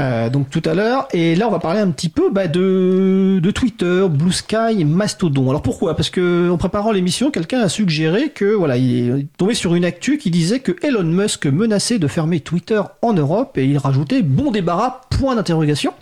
[0.00, 3.40] euh, donc tout à l'heure, et là on va parler un petit peu bah, de,
[3.42, 5.50] de Twitter, Blue Sky, Mastodon.
[5.50, 5.94] Alors pourquoi?
[5.96, 9.84] Parce que en préparant l'émission, quelqu'un a suggéré que voilà, il est tombé sur une
[9.84, 14.22] actu qui disait que Elon Musk menaçait de fermer Twitter en Europe, et il rajoutait
[14.22, 15.92] bon débarras point d'interrogation.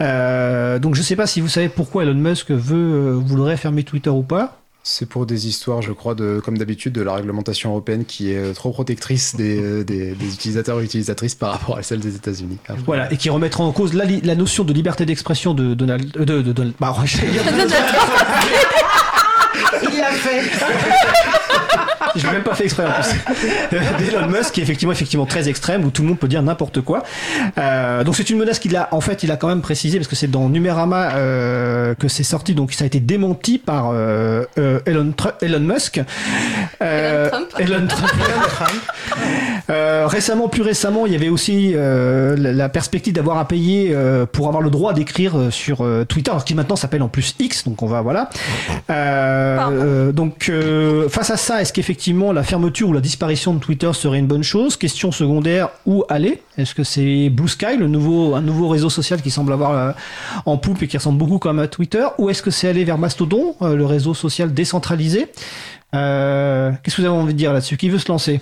[0.00, 3.82] Euh, donc je sais pas si vous savez pourquoi Elon Musk veut euh, voudrait fermer
[3.82, 4.58] Twitter ou pas.
[4.88, 8.36] C'est pour des histoires, je crois, de, comme d'habitude, de la réglementation européenne qui est
[8.36, 12.14] euh, trop protectrice des, euh, des, des utilisateurs et utilisatrices par rapport à celle des
[12.14, 12.58] États-Unis.
[12.68, 15.74] Après, Voilà, et qui remettra en cause la, li- la notion de liberté d'expression de
[15.74, 16.16] Donald.
[16.16, 17.42] euh, De, de, Donald- bah, j'allais dire-
[19.92, 20.42] Il l'a fait
[22.16, 23.76] Je l'ai même pas fait exprès en plus.
[24.06, 26.80] D'Elon Musk, qui est effectivement, effectivement très extrême, où tout le monde peut dire n'importe
[26.80, 27.02] quoi.
[27.58, 30.08] Euh, donc c'est une menace qu'il a, en fait, il a quand même précisé, parce
[30.08, 34.44] que c'est dans Numérama euh, que c'est sorti, donc ça a été démenti par euh,
[34.58, 35.12] euh, Elon,
[35.42, 36.00] Elon Musk.
[36.82, 38.12] Euh, Elon Trump.
[38.14, 38.82] Elon Trump.
[39.68, 43.90] Euh, récemment, plus récemment, il y avait aussi euh, la, la perspective d'avoir à payer
[43.92, 47.08] euh, pour avoir le droit d'écrire euh, sur euh, Twitter, alors qui maintenant s'appelle en
[47.08, 48.30] plus X, donc on va voilà.
[48.90, 53.58] Euh, euh, donc euh, face à ça, est-ce qu'effectivement la fermeture ou la disparition de
[53.58, 54.76] Twitter serait une bonne chose?
[54.76, 56.42] Question secondaire, où aller?
[56.58, 59.92] Est-ce que c'est Blue Sky, le nouveau un nouveau réseau social qui semble avoir euh,
[60.44, 62.98] en poupe et qui ressemble beaucoup comme à Twitter, ou est-ce que c'est aller vers
[62.98, 65.26] Mastodon, euh, le réseau social décentralisé?
[65.94, 67.76] Euh, Qu'est-ce que vous avez envie de dire là-dessus?
[67.76, 68.40] Qui veut se lancer?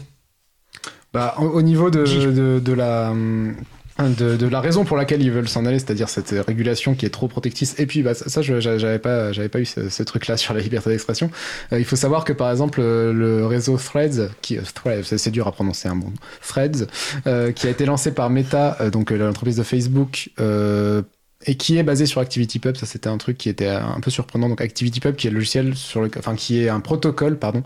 [1.15, 3.11] Bah, au, au niveau de, de, de la.
[3.11, 3.55] hum,
[3.97, 7.11] De, de la raison pour laquelle ils veulent s'en aller, c'est-à-dire cette régulation qui est
[7.11, 7.77] trop protectrice.
[7.79, 10.91] Et puis, bah, ça, j'avais pas, j'avais pas eu ce, ce truc-là sur la liberté
[10.91, 11.31] d'expression.
[11.73, 15.31] Euh, il faut savoir que, par exemple, euh, le réseau Threads, qui, euh, Threads, c'est
[15.31, 16.13] dur à prononcer un bon
[16.43, 16.89] Threads,
[17.29, 21.03] euh, qui a été lancé par Meta, euh, donc euh, l'entreprise de Facebook, euh,
[21.47, 22.77] et qui est basé sur ActivityPub.
[22.77, 24.49] Ça, c'était un truc qui était un peu surprenant.
[24.49, 27.63] Donc, ActivityPub, qui est le logiciel sur le, enfin, qui est un protocole, pardon,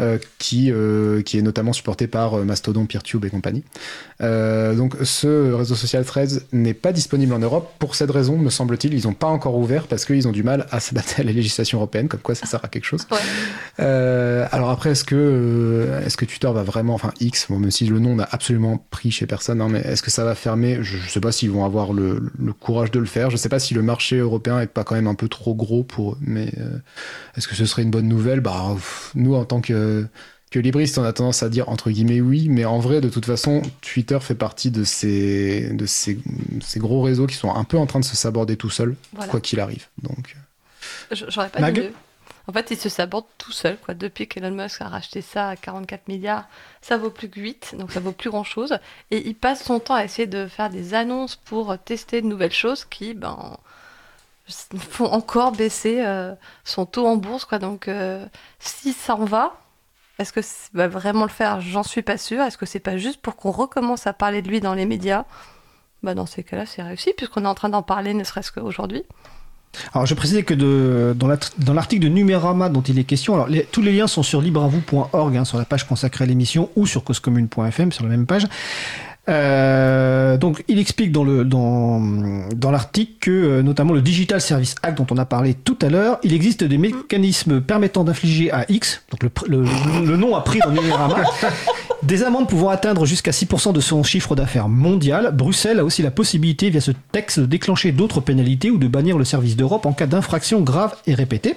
[0.00, 3.64] euh, qui, euh, qui est notamment supporté par euh, Mastodon, PeerTube et compagnie.
[4.20, 7.72] Euh, donc, ce réseau social Threads n'est pas disponible en Europe.
[7.78, 10.66] Pour cette raison, me semble-t-il, ils n'ont pas encore ouvert parce qu'ils ont du mal
[10.70, 13.06] à s'adapter à la législation européenne, comme quoi ça sert à quelque chose.
[13.10, 13.18] Ouais.
[14.52, 17.98] Alors après, est-ce que, est-ce que Twitter va vraiment, enfin X, bon, même si le
[17.98, 20.78] nom n'a absolument pris chez personne, hein, mais est-ce que ça va fermer?
[20.82, 23.19] Je, je sais pas s'ils vont avoir le, le courage de le faire.
[23.28, 25.82] Je sais pas si le marché européen est pas quand même un peu trop gros
[25.82, 26.12] pour.
[26.14, 26.78] eux, Mais euh,
[27.36, 28.40] est-ce que ce serait une bonne nouvelle?
[28.40, 30.06] Bah, pff, nous en tant que
[30.50, 33.24] que libriste, on a tendance à dire entre guillemets oui, mais en vrai, de toute
[33.26, 36.18] façon, Twitter fait partie de ces, de ces,
[36.60, 39.30] ces gros réseaux qui sont un peu en train de se saborder tout seul, Voilà.
[39.30, 39.86] quoi qu'il arrive.
[40.02, 40.34] Donc,
[41.12, 41.92] J- J'aurais pas Mag dit mieux.
[42.46, 43.78] En fait, il se saborde tout seul.
[43.78, 43.94] Quoi.
[43.94, 46.46] Depuis qu'Elon Musk a racheté ça à 44 milliards,
[46.80, 48.78] ça vaut plus que 8, donc ça vaut plus grand chose.
[49.10, 52.52] Et il passe son temps à essayer de faire des annonces pour tester de nouvelles
[52.52, 53.56] choses qui ben,
[54.78, 56.34] font encore baisser euh,
[56.64, 57.44] son taux en bourse.
[57.44, 57.58] Quoi.
[57.58, 58.26] Donc, euh,
[58.58, 59.56] si ça en va,
[60.18, 60.40] est-ce que
[60.74, 61.60] va vraiment le faire?
[61.60, 62.42] J'en suis pas sûre.
[62.42, 65.24] Est-ce que c'est pas juste pour qu'on recommence à parler de lui dans les médias?
[66.02, 69.04] Bah, Dans ces cas-là, c'est réussi, puisqu'on est en train d'en parler ne serait-ce qu'aujourd'hui.
[69.94, 73.34] Alors, je précise que de, dans la- dans l'article de Numérama dont il est question,
[73.34, 76.86] alors tous les liens sont sur libreavou.org, hein, sur la page consacrée à l'émission, ou
[76.86, 78.46] sur causecommune.fm, sur la même page.
[79.28, 82.00] Euh, donc, il explique dans le dans
[82.56, 85.88] dans l'article que euh, notamment le Digital Service Act dont on a parlé tout à
[85.88, 89.62] l'heure, il existe des mécanismes permettant d'infliger à X, donc le, pr- le,
[90.06, 91.22] le nom a pris dans Numérama,
[92.02, 95.30] des amendes pouvant atteindre jusqu'à 6% de son chiffre d'affaires mondial.
[95.34, 99.18] Bruxelles a aussi la possibilité via ce texte de déclencher d'autres pénalités ou de bannir
[99.18, 101.54] le service d'Europe en cas d'infraction grave et répétée.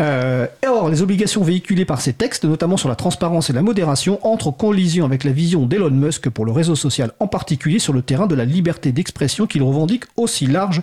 [0.00, 3.62] Euh, et or, les obligations véhiculées par ces textes, notamment sur la transparence et la
[3.62, 7.78] modération, entrent en collision avec la vision d'Elon Musk pour le réseau social, en particulier
[7.78, 10.82] sur le terrain de la liberté d'expression qu'il revendique aussi large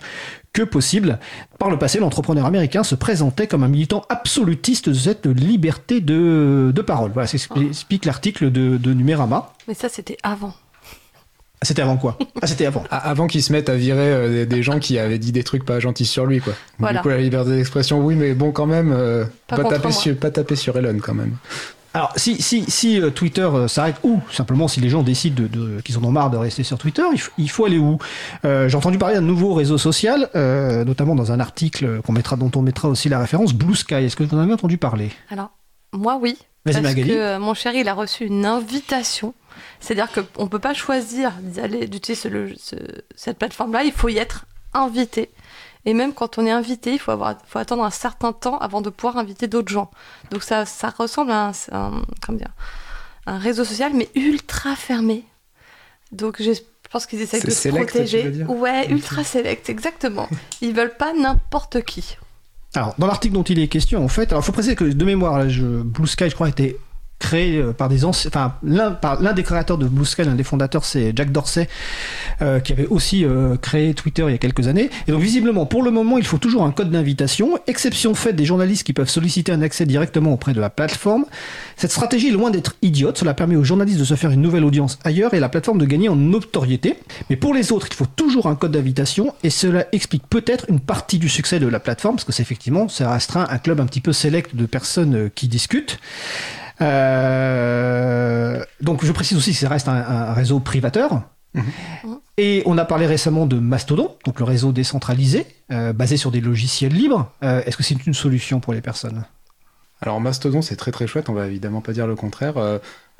[0.54, 1.20] que possible.
[1.60, 6.72] Par le passé, l'entrepreneur américain se présentait comme un militant absolutiste de cette liberté de,
[6.74, 7.12] de parole.
[7.14, 9.54] Voilà, c'est ce qu'explique l'article de, de Numérama.
[9.68, 10.54] Mais ça, c'était avant.
[11.62, 12.18] Ah, C'était avant quoi?
[12.42, 12.84] Ah, c'était avant.
[12.92, 15.44] A- Avant qu'ils se mettent à virer euh, des, des gens qui avaient dit des
[15.44, 16.54] trucs pas gentils sur lui, quoi.
[16.80, 17.00] Voilà.
[17.00, 20.32] Du coup, la liberté d'expression, oui, mais bon, quand même, euh, Pas taper sur, pas
[20.32, 21.36] taper sur Elon, quand même.
[21.94, 25.48] Alors, si, si, si euh, Twitter euh, s'arrête, ou simplement si les gens décident de,
[25.48, 28.00] de- qu'ils en ont marre de rester sur Twitter, il, f- il faut aller où?
[28.46, 32.38] Euh, J'ai entendu parler d'un nouveau réseau social, euh, notamment dans un article qu'on mettra,
[32.38, 33.96] dont on mettra aussi la référence, Blue Sky.
[33.96, 35.10] Est-ce que vous en avez entendu parler?
[35.30, 35.50] Alors,
[35.94, 36.38] moi, oui.
[36.66, 37.10] Vas-y, parce Magali.
[37.10, 39.34] que euh, mon chéri, il a reçu une invitation.
[39.82, 42.76] C'est-à-dire qu'on ne peut pas choisir d'aller d'utiliser ce- ce-
[43.16, 45.30] cette plateforme-là, il faut y être invité.
[45.86, 48.82] Et même quand on est invité, il faut, avoir, faut attendre un certain temps avant
[48.82, 49.90] de pouvoir inviter d'autres gens.
[50.30, 52.54] Donc ça, ça ressemble à un, un- comment dire,
[53.26, 55.26] un réseau social, mais ultra fermé.
[56.12, 56.52] Donc je
[56.92, 58.30] pense qu'ils essaient de se select, tu veux protéger.
[58.32, 60.30] dire Ouais, ultra select, exactement.
[60.62, 62.18] Ils veulent pas n'importe qui.
[62.76, 65.38] Alors, dans l'article dont il est question, en fait, alors faut préciser que de mémoire,
[65.40, 66.78] là, je, Blue Sky, je crois, était
[67.22, 70.84] créé euh, par des anciens, enfin, l'un, des créateurs de Blue Sky, l'un des fondateurs,
[70.84, 71.70] c'est Jack Dorsey,
[72.42, 74.90] euh, qui avait aussi euh, créé Twitter il y a quelques années.
[75.08, 78.44] Et donc, visiblement, pour le moment, il faut toujours un code d'invitation, exception faite des
[78.44, 81.26] journalistes qui peuvent solliciter un accès directement auprès de la plateforme.
[81.78, 84.98] Cette stratégie loin d'être idiote, cela permet aux journalistes de se faire une nouvelle audience
[85.04, 86.96] ailleurs et la plateforme de gagner en notoriété.
[87.30, 90.80] Mais pour les autres, il faut toujours un code d'invitation et cela explique peut-être une
[90.80, 93.86] partie du succès de la plateforme parce que c'est effectivement, ça restreint un club un
[93.86, 96.00] petit peu sélect de personnes qui discutent.
[96.82, 101.22] Euh, donc je précise aussi que ça reste un, un réseau privateur.
[102.38, 106.40] Et on a parlé récemment de Mastodon, donc le réseau décentralisé, euh, basé sur des
[106.42, 107.30] logiciels libres.
[107.44, 109.26] Euh, Est-ce que c'est une solution pour les personnes?
[110.02, 112.54] Alors Mastodon, c'est très très chouette, on va évidemment pas dire le contraire.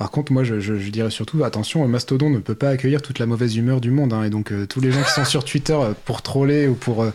[0.02, 3.56] Par contre, moi, je, dirais surtout, attention, Mastodon ne peut pas accueillir toute la mauvaise
[3.56, 4.14] humeur du monde.
[4.14, 6.74] hein, et donc, euh, tous les gens qui sont sur Twitter euh, pour troller ou
[6.74, 7.14] pour, euh,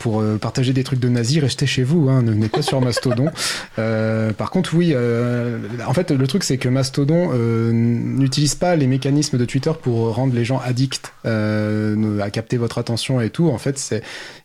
[0.00, 3.30] pour partager des trucs de nazis, restez chez vous, hein, ne venez pas sur Mastodon.
[3.76, 7.32] Par contre, oui, en fait, le truc, c'est que Mastodon
[7.72, 13.22] n'utilise pas les mécanismes de Twitter pour rendre les gens addicts à capter votre attention
[13.22, 13.48] et tout.
[13.48, 14.02] En fait, c'est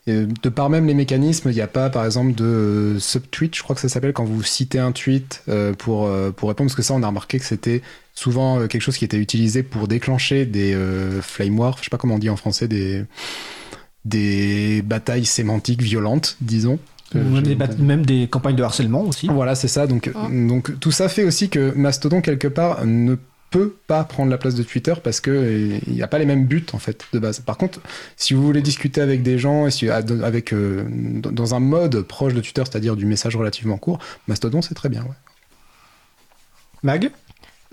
[0.07, 3.75] de par même les mécanismes, il n'y a pas, par exemple, de subtweet, je crois
[3.75, 5.43] que ça s'appelle, quand vous citez un tweet
[5.77, 7.70] pour, pour répondre, parce que ça, on a remarqué que c'était
[8.13, 11.89] souvent euh, quelque chose qui était utilisé pour déclencher des euh, flame wars, je sais
[11.89, 13.05] pas comment on dit en français, des,
[14.05, 16.79] des batailles sémantiques violentes, disons.
[17.15, 19.85] Euh, même, des, bat- même des campagnes de harcèlement aussi voilà, c'est ça.
[19.87, 20.47] Donc, Ouais.
[20.47, 23.15] donc tout ça fait aussi que Mastodon, quelque part, ne
[23.49, 26.45] peut pas prendre la place de Twitter parce que il n'y a pas les mêmes
[26.45, 27.41] buts en fait de base.
[27.41, 27.81] Par contre,
[28.15, 32.01] si vous voulez discuter avec des gens et si, avec euh, dans dans un mode
[32.03, 33.99] proche de Twitter, c'est-à-dire du message relativement court,
[34.29, 35.01] Mastodon c'est très bien.
[35.03, 35.17] Ouais.
[36.83, 37.11] Mag?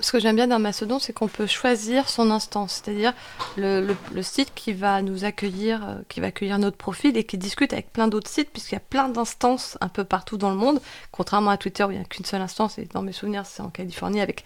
[0.01, 3.15] Ce que j'aime bien dans Mastodon, c'est qu'on peut choisir son instance, c'est-à-dire
[3.57, 7.73] le, site qui va nous accueillir, euh, qui va accueillir notre profil et qui discute
[7.73, 10.81] avec plein d'autres sites, puisqu'il y a plein d'instances un peu partout dans le monde,
[11.11, 13.61] contrairement à Twitter où il n'y a qu'une seule instance, et dans mes souvenirs, c'est
[13.61, 14.45] en Californie avec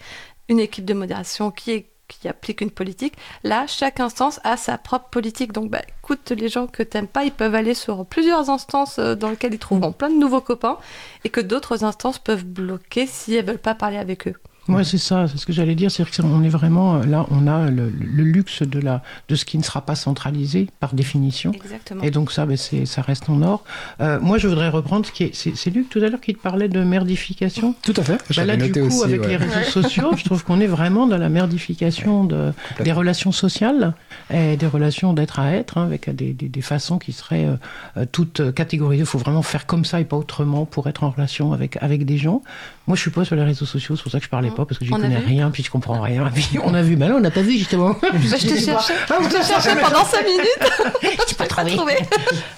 [0.49, 1.85] une équipe de modération qui
[2.25, 3.13] applique une politique.
[3.43, 5.51] Là, chaque instance a sa propre politique.
[5.51, 9.13] Donc, bah, écoute, les gens que t'aimes pas, ils peuvent aller sur plusieurs instances euh,
[9.13, 10.79] dans lesquelles ils trouveront plein de nouveaux copains
[11.23, 14.35] et que d'autres instances peuvent bloquer si elles veulent pas parler avec eux.
[14.69, 17.69] Ouais, c'est ça, c'est ce que j'allais dire, c'est qu'on est vraiment, là, on a
[17.69, 21.51] le, le luxe de, la, de ce qui ne sera pas centralisé par définition.
[21.51, 22.01] Exactement.
[22.01, 23.63] Et donc ça, ben, c'est, ça reste en or.
[23.99, 25.35] Euh, moi, je voudrais reprendre ce qui est...
[25.35, 27.75] C'est, c'est Luc tout à l'heure qui te parlait de merdification.
[27.81, 28.13] Tout à fait.
[28.13, 29.27] Bah J'avais là, du coup, aussi, avec ouais.
[29.27, 32.53] les réseaux sociaux, je trouve qu'on est vraiment dans la merdification de,
[32.83, 33.93] des relations sociales
[34.33, 37.49] et des relations d'être à être, hein, avec des, des, des façons qui seraient
[37.97, 39.01] euh, toutes catégorisées.
[39.01, 42.05] Il faut vraiment faire comme ça et pas autrement pour être en relation avec, avec
[42.05, 42.41] des gens.
[42.85, 44.65] Moi, je suis pas sur les réseaux sociaux, c'est pour ça que je parlais pas,
[44.65, 46.29] parce que j'y connais rien, puis je comprends rien.
[46.35, 47.93] Puis on a vu, mais là, on n'a pas vu, justement.
[48.01, 51.17] Bah, je te cherchais, je te cherchais pendant 5 minutes.
[51.29, 51.95] Je pas trouvé.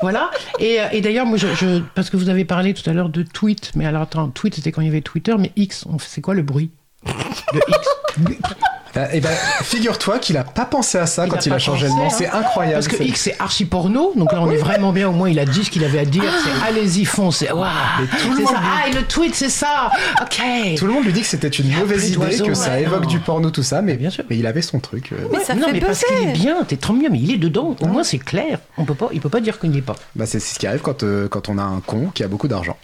[0.02, 0.32] voilà.
[0.60, 3.10] Et, euh, et d'ailleurs, moi, je, je- parce que vous avez parlé tout à l'heure
[3.10, 6.22] de tweet, mais alors attends, tweet c'était quand il y avait Twitter, mais X, c'est
[6.22, 6.72] quoi le bruit?
[7.06, 7.88] De X
[8.96, 9.30] Bah, eh ben,
[9.64, 12.02] figure-toi qu'il a pas pensé à ça Il quand a il a changé pensé, le
[12.02, 12.08] nom.
[12.08, 12.16] hein.
[12.18, 12.76] C'est incroyable.
[12.76, 15.10] Parce que C'est- X c'est archi porno, donc là on est vraiment bien.
[15.10, 16.24] Au moins il a dit ce qu'il avait à dire.
[16.44, 17.52] C'est allez-y foncez.
[17.52, 17.66] Waouh,
[18.22, 18.60] tout le c'est monde ça.
[18.60, 19.92] lui- Ah et le tweet c'est ça.
[20.22, 20.42] Ok.
[20.78, 23.10] Tout le monde lui dit que c'était une mauvaise idée, que ça ouais, évoque non.
[23.10, 24.24] du porno, tout ça, mais bien sûr.
[24.30, 25.12] Mais il avait son truc.
[25.12, 25.28] euh.
[25.32, 27.38] Mais ça non fait mais parce qu'il est bien, t'es trop bien, mais il est
[27.38, 27.76] dedans.
[27.82, 28.60] Au moins c'est clair.
[28.78, 29.96] On peut pas, il peut pas dire qu'il n'y est pas.
[30.16, 32.28] Bah, c'est c'est ce qui arrive quand, euh, quand on a un con qui a
[32.28, 32.78] beaucoup d'argent.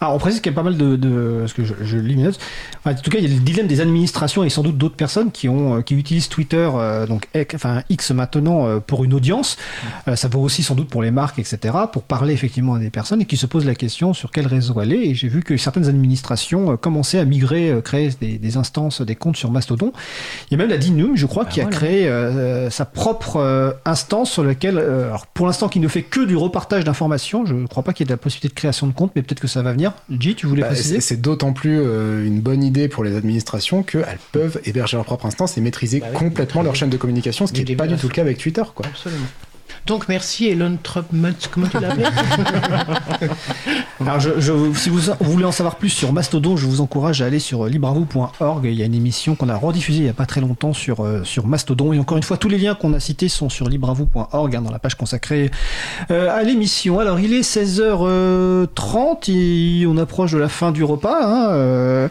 [0.00, 2.16] Alors, on précise qu'il y a pas mal de, de parce que je, je lis
[2.16, 2.38] mes notes.
[2.78, 4.96] Enfin, en tout cas, il y a le dilemme des administrations et sans doute d'autres
[4.96, 9.04] personnes qui ont, euh, qui utilisent Twitter, euh, donc X- enfin X maintenant euh, pour
[9.04, 9.56] une audience.
[10.08, 11.74] Euh, ça vaut aussi sans doute pour les marques, etc.
[11.92, 14.78] Pour parler effectivement à des personnes et qui se posent la question sur quel réseau
[14.78, 14.96] aller.
[14.96, 19.36] Et j'ai vu que certaines administrations commençaient à migrer, créer des, des instances, des comptes
[19.36, 19.92] sur Mastodon.
[20.50, 21.74] Il y a même la Dinum, je crois, Bah qui voilà.
[21.76, 26.36] a créé sa propre instance sur laquelle, alors pour l'instant, qui ne fait que du
[26.36, 27.46] repartage d'informations.
[27.46, 29.22] Je ne crois pas qu'il y ait de la possibilité de création de compte, mais
[29.22, 29.85] peut-être que ça va venir.
[30.10, 33.82] J, tu voulais Bah, préciser c'est d'autant plus euh, une bonne idée pour les administrations
[33.82, 37.46] qu'elles peuvent héberger leur propre instance et maîtriser Bah oui, complètement leur chaîne de communication,
[37.46, 38.62] ce qui n'est pas du tout le cas avec Twitter.
[38.74, 38.86] Quoi.
[38.86, 39.26] Absolument.
[39.86, 41.06] Donc merci Elon Trump,
[41.52, 42.10] comment tu l'appelles
[44.00, 47.38] Alors, je, si vous, voulez en savoir plus sur Mastodon, je vous encourage à aller
[47.38, 48.64] sur libravou.org.
[48.64, 51.04] Il y a une émission qu'on a rediffusée il n'y a pas très longtemps sur,
[51.04, 51.92] euh, sur Mastodon.
[51.92, 54.72] Et encore une fois, tous les liens qu'on a cités sont sur libravou.org, hein, dans
[54.72, 55.50] la page consacrée
[56.10, 56.98] euh, à l'émission.
[56.98, 61.18] Alors, il est 16h30 et on approche de la fin du repas.
[61.22, 62.08] hein, euh,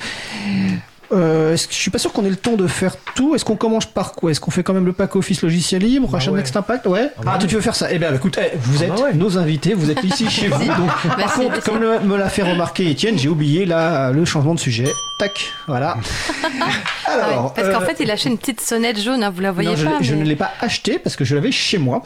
[1.11, 3.35] euh, est-ce que- je suis pas sûr qu'on ait le temps de faire tout.
[3.35, 4.31] Est-ce qu'on commence par quoi?
[4.31, 6.37] Est-ce qu'on fait quand même le pack Office logiciel libre, Bah Rachat ouais.
[6.37, 6.85] Next Impact?
[6.87, 7.09] Ouais.
[7.17, 7.47] Ah bah Ah, oui.
[7.47, 7.87] tu veux faire ça?
[7.91, 9.13] Eh bien, écoute, eh, vous Ah êtes bah ouais.
[9.13, 10.57] nos invités, vous êtes ici chez vous.
[10.65, 10.87] Donc,
[11.17, 11.61] par contre, merci.
[11.63, 14.85] comme le- me l'a fait remarquer Étienne, j'ai oublié là le changement de sujet.
[15.19, 15.31] Tac,
[15.67, 15.95] voilà.
[15.97, 16.47] Ah
[17.17, 19.41] ouais, Alors, parce qu'en euh, fait, il a acheté une petite sonnette jaune, hein, vous
[19.41, 19.91] la voyez non, je, pas.
[20.01, 22.01] je mais- ne l'ai pas acheté parce que je l'avais chez moi.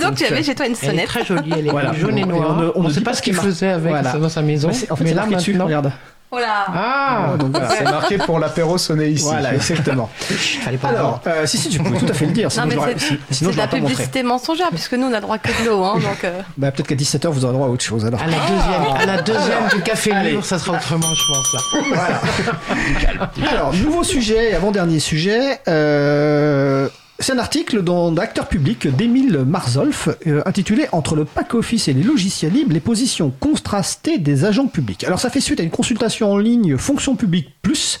[0.00, 1.06] Donc tu avais chez toi une Elle est sonnette.
[1.08, 1.92] très jolie, elle est Voilà.
[1.94, 2.72] jaune et noire.
[2.76, 4.12] on ne sait pas ce qu'il faisait avec Voilà.
[4.12, 4.70] dans sa maison.
[4.90, 5.64] En fait, là maintenant.
[5.66, 5.92] Regarde.
[6.30, 6.64] Voilà.
[6.68, 7.68] Ah, Donc, voilà.
[7.70, 9.22] C'est marqué pour l'apéro sonné ici.
[9.24, 10.10] Voilà, exactement.
[10.64, 12.44] fallait pas Alors, euh, si, si, tu peux tout à fait le dire.
[12.46, 15.06] Non, Sinon, mais je l'aurais- c'est si- c'est sinon, de la publicité mensongère, puisque nous,
[15.06, 15.84] on a droit que de l'eau.
[15.84, 18.04] Hein, donc, euh, Bah, peut-être qu'à 17h, vous aurez droit à autre chose.
[18.04, 18.20] Alors.
[18.20, 20.12] À la deuxième, à la deuxième du café
[20.42, 21.92] ça sera autrement, je pense.
[21.92, 22.20] Là.
[23.52, 25.60] Alors, nouveau sujet, avant-dernier sujet.
[25.68, 26.88] euh,
[27.18, 31.92] c'est un article dans d'acteur public d'Émile Marzolf euh, intitulé Entre le pack office et
[31.92, 35.04] les logiciels libres, les positions contrastées des agents publics.
[35.04, 38.00] Alors ça fait suite à une consultation en ligne Fonction publique plus.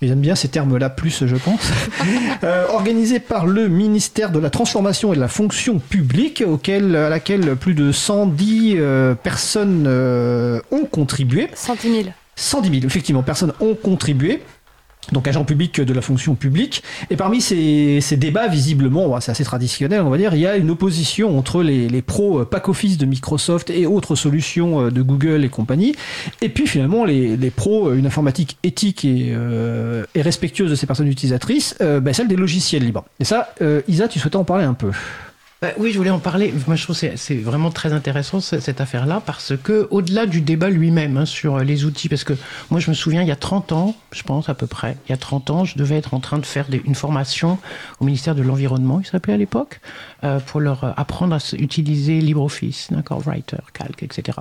[0.00, 1.72] Et J'aime bien ces termes-là, plus, je pense.
[2.44, 7.08] euh, organisée par le ministère de la Transformation et de la Fonction publique, auquel, à
[7.08, 11.48] laquelle plus de 110 euh, personnes euh, ont contribué.
[11.52, 12.08] 110 000.
[12.36, 14.40] 110 000, effectivement, personnes ont contribué.
[15.12, 16.82] Donc agents publics de la fonction publique.
[17.10, 20.56] Et parmi ces, ces débats, visiblement, c'est assez traditionnel, on va dire, il y a
[20.56, 24.90] une opposition entre les, les pros euh, pack office de Microsoft et autres solutions euh,
[24.90, 25.94] de Google et compagnie,
[26.42, 30.74] et puis finalement les, les pros, euh, une informatique éthique et, euh, et respectueuse de
[30.74, 33.04] ces personnes utilisatrices, bah, celle des logiciels libres.
[33.20, 34.90] Et ça, euh, Isa, tu souhaitais en parler un peu?
[35.60, 36.54] Bah oui, je voulais en parler.
[36.68, 40.40] Moi, je trouve que c'est- vraiment très intéressant ce- cette affaire-là parce que, au-delà du
[40.40, 42.34] débat lui-même hein, sur euh, les outils, parce que
[42.70, 45.10] moi, je me souviens, il y a 30 ans, je pense à peu près, il
[45.10, 47.58] y a 30 ans, je devais être en train de faire des- une formation
[47.98, 49.80] au ministère de l'Environnement, il s'appelait à l'époque,
[50.22, 54.38] euh, pour leur euh, apprendre à utiliser LibreOffice, d'accord, Writer, Calc, etc.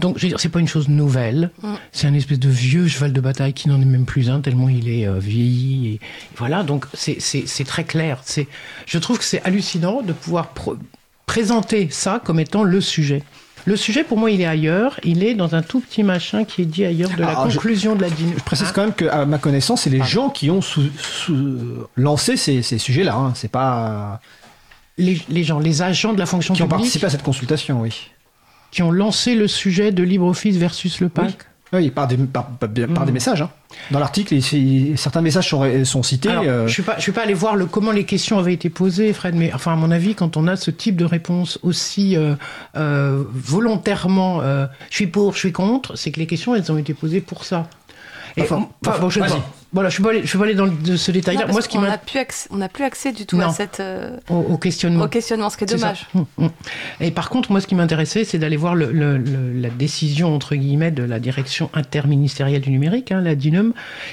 [0.00, 1.52] Donc, je veux dire, c'est pas une chose nouvelle.
[1.92, 4.68] C'est un espèce de vieux cheval de bataille qui n'en est même plus un tellement
[4.68, 5.94] il est euh, vieilli.
[5.94, 6.00] Et,
[6.36, 7.20] voilà, donc c'est-
[7.64, 8.20] très clair.
[8.86, 10.48] Je trouve que c'est hallucinant de pouvoir
[11.26, 13.22] présenter ça comme étant le sujet.
[13.64, 15.00] Le sujet, pour moi, il est ailleurs.
[15.02, 17.54] Il est dans un tout petit machin qui est dit ailleurs de la Alors, je-
[17.56, 18.32] conclusion de la dîne.
[18.36, 21.58] Je précise quand même que, à ma connaissance, c'est les gens qui ont sous- sous-
[21.96, 23.16] lancé ces, ces sujets-là.
[23.16, 23.32] Hein.
[23.34, 24.20] C'est pas
[24.98, 28.10] Les, les gens, les agents de la fonction qui ont participé à cette consultation, oui.
[28.70, 31.26] qui ont lancé le sujet de LibreOffice versus le PAC.
[31.26, 31.34] Oui,
[31.94, 33.12] par des, par, par- par des Mhm.
[33.12, 33.42] messages.
[33.42, 33.50] hein.
[33.90, 34.34] Dans l'article,
[34.96, 36.28] certains messages sont, sont cités.
[36.30, 38.70] Alors, euh, je suis je suis pas allé voir le, comment les questions avaient été
[38.70, 42.16] posées, Fred, mais enfin, à mon avis, quand on a ce type de réponse aussi
[42.16, 42.34] euh,
[42.76, 44.40] euh, volontairement,
[44.90, 47.44] je suis pour, je suis contre, c'est que les questions, elles ont été posées pour
[47.44, 47.68] ça.
[48.38, 49.50] Et, Enfin, enfin, bon, je sais pas.
[49.72, 51.42] Voilà, je suis pas allé, je suis pas allé dans le- ce détail-là.
[51.42, 53.36] parce Moi, ce qui qu'on m'a n'a plus accès, on n'a plus accès du tout
[53.36, 53.48] Non.
[53.48, 55.04] à cette, euh, au, au questionnement.
[55.04, 56.06] au questionnement, ce qui est dommage.
[56.14, 56.50] Hum, hum.
[57.00, 60.34] Et par contre, moi, ce qui m'intéressait, c'est d'aller voir le- le- le- la décision,
[60.34, 63.72] entre guillemets, de la direction interministérielle du numérique, hein, la DINUM,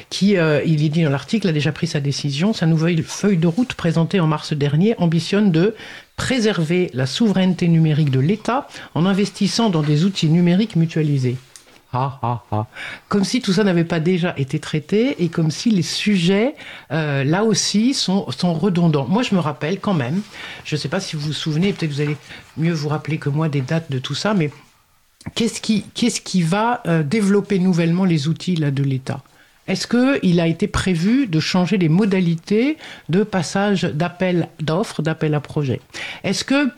[0.10, 2.52] qui, euh, il est dit dans l'article, a déjà pris sa décision.
[2.54, 5.76] Sa nouvelle feuille de route présentée en mars dernier ambitionne de
[6.16, 11.38] préserver la souveraineté numérique de l'État en investissant dans des outils numériques mutualisés.
[13.08, 16.56] Comme si tout ça n'avait pas déjà été traité et comme si les sujets,
[16.92, 19.06] euh, là aussi, sont, redondants.
[19.08, 20.22] Moi, je me rappelle quand même,
[20.66, 22.18] je ne sais pas si vous vous souvenez, peut-être vous allez
[22.58, 24.52] mieux vous rappeler que moi des dates de tout ça, mais
[25.36, 29.22] qu'est-ce qui, qu'est-ce qui va euh, développer nouvellement les outils là, de l'État?
[29.68, 32.78] Est-ce qu'il a été prévu de changer les modalités
[33.08, 35.80] de passage d'appel d'offres, d'appel à projet
[36.26, 36.70] Est-ce que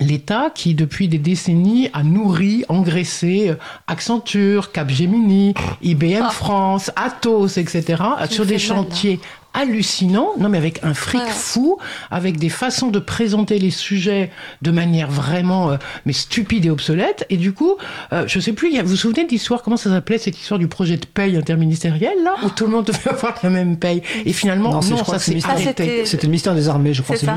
[0.00, 3.54] l'État qui, depuis des décennies, a nourri, engraissé euh,
[3.86, 6.30] Accenture, Capgemini, IBM Ah.
[6.30, 9.20] France, Atos, etc., sur des mal, chantiers
[9.54, 11.28] hallucinants, non mais avec un fric Ouais.
[11.30, 11.76] fou,
[12.10, 14.30] avec des façons de présenter les sujets
[14.62, 15.76] de manière vraiment euh,
[16.06, 17.26] mais stupide et obsolète.
[17.28, 17.76] Et du coup,
[18.14, 20.68] euh, je sais plus, vous vous souvenez de l'histoire, comment ça s'appelait cette histoire du
[20.68, 24.02] projet de paye interministériel là, où tout le monde devait avoir la même paye?
[24.24, 26.06] Et finalement, Non, non, c'est- je crois ça s'est Mister- Ah, arrêté.
[26.06, 27.32] c'était- le ministère des Armées, je crois, c'est c'est-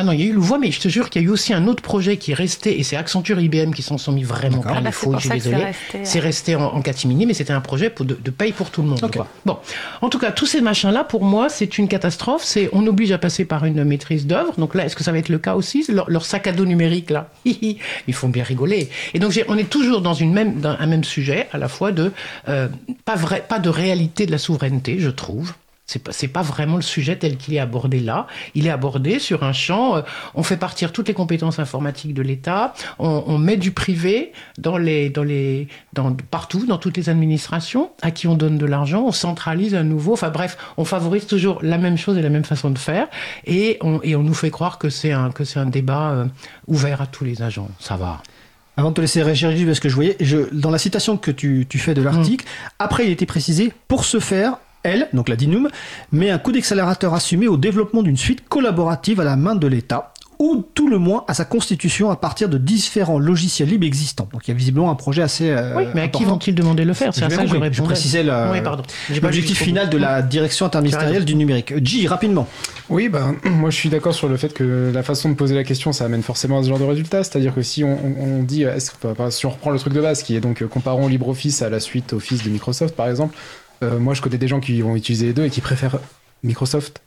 [0.00, 1.30] Ah non, il y a eu Louvois, mais je te jure qu'il y a eu
[1.30, 4.22] aussi un autre projet qui est resté, et c'est Accenture IBM qui s'en sont mis
[4.22, 5.64] vraiment plein Ah bah, les c'est faux, pour je suis désolé.
[6.04, 8.80] C'est resté en, en catimini, mais c'était un projet pour de, de paye pour tout
[8.80, 9.04] le monde.
[9.04, 9.16] Ok.
[9.16, 9.28] quoi.
[9.44, 9.58] Bon,
[10.00, 12.42] en tout cas, tous ces machins-là, pour moi, c'est une catastrophe.
[12.44, 14.54] C'est on oblige à passer par une maîtrise d'œuvre.
[14.56, 15.84] Donc là, est-ce que ça va être le cas aussi?
[15.90, 17.78] Leur, leur sac à dos numérique là, ils
[18.12, 18.88] font bien rigoler.
[19.12, 21.92] Et donc on est toujours dans une même dans un même sujet, à la fois
[21.92, 22.10] de
[22.48, 22.68] euh,
[23.04, 25.52] pas vrai, pas de réalité de la souveraineté, je trouve.
[25.90, 28.28] C'est pas, pas vraiment le sujet tel qu'il est abordé là.
[28.54, 29.96] Il est abordé sur un champ.
[29.96, 30.02] euh,
[30.36, 32.74] on fait partir toutes les compétences informatiques de l'État.
[33.00, 37.90] On, on met du privé dans les, dans les, dans, partout, dans toutes les administrations,
[38.02, 39.02] à qui on donne de l'argent.
[39.04, 40.12] On centralise à nouveau.
[40.12, 43.08] Enfin bref, on favorise toujours la même chose et la même façon de faire.
[43.44, 46.24] Et on, et on nous fait croire que c'est un, que c'est un débat euh,
[46.68, 47.68] ouvert à tous les agents.
[47.80, 48.22] Ça va.
[48.76, 51.66] Avant de te laisser réagir, parce que je voyais, je, dans la citation que tu,
[51.68, 52.46] tu fais de l'article,
[52.78, 55.68] après il était précisé, pour ce faire, elle, donc la DINUM,
[56.12, 60.12] met un coup d'accélérateur assumé au développement d'une suite collaborative à la main de l'État,
[60.38, 64.26] ou tout le moins à sa constitution à partir de différents logiciels libres existants.
[64.32, 66.84] Donc il y a visiblement un projet assez euh, oui, mais à qui vont-ils demander
[66.84, 67.70] de le faire C'est à ça que je répondais.
[67.74, 68.62] Je précisais Oui,
[69.22, 71.74] L'objectif final de la direction interministérielle du numérique.
[71.84, 72.48] J, rapidement.
[72.88, 75.62] Oui, ben, moi je suis d'accord sur le fait que la façon de poser la
[75.62, 77.22] question, ça amène forcément à ce genre de résultat.
[77.22, 80.22] C'est-à-dire que si on, dit, est-ce que- enfin, si on reprend le truc de base,
[80.22, 83.36] qui est donc euh, comparons LibreOffice à la suite Office de Microsoft, par exemple,
[83.82, 85.98] euh, moi je connais des gens qui vont utiliser les deux et qui préfèrent
[86.42, 87.02] Microsoft.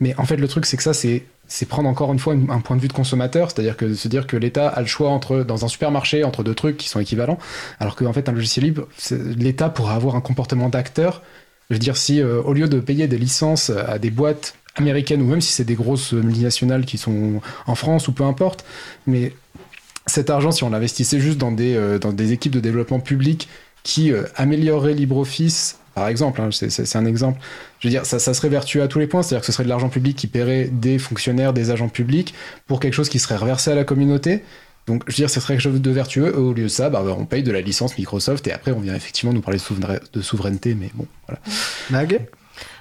[0.00, 1.22] Mais en fait, le truc, c'est que ça, c'est
[1.68, 4.36] prendre encore une fois un point de vue de consommateur, c'est-à-dire que se dire que
[4.36, 7.38] l'État a le choix entre dans un supermarché entre deux trucs qui sont équivalents,
[7.78, 11.22] alors qu'en fait un logiciel libre, l'État pourra avoir un comportement d'acteur.
[11.70, 15.22] Je veux dire, si euh, au lieu de payer des licences à des boîtes américaines
[15.22, 18.64] ou même si c'est des grosses multinationales qui sont en France ou peu importe,
[19.06, 19.32] mais
[20.06, 23.48] cet argent, si on l'investissait juste dans des, euh, dans des équipes de développement public
[23.82, 27.40] qui euh, amélioreraient LibreOffice, par exemple, hein, c'est- un exemple,
[27.80, 29.68] je veux dire, ça, serait vertueux à tous les points, c'est-à-dire que ce serait de
[29.68, 32.34] l'argent public qui paierait des fonctionnaires, des agents publics
[32.66, 34.42] pour quelque chose qui serait reversé à la communauté.
[34.86, 36.34] Donc, je veux dire, ce serait quelque chose de vertueux.
[36.36, 38.94] Au lieu de ça, bah, on paye de la licence Microsoft et après, on vient
[38.94, 39.58] effectivement nous parler
[40.12, 41.40] de souveraineté, mais bon, voilà.
[41.90, 42.20] Mag?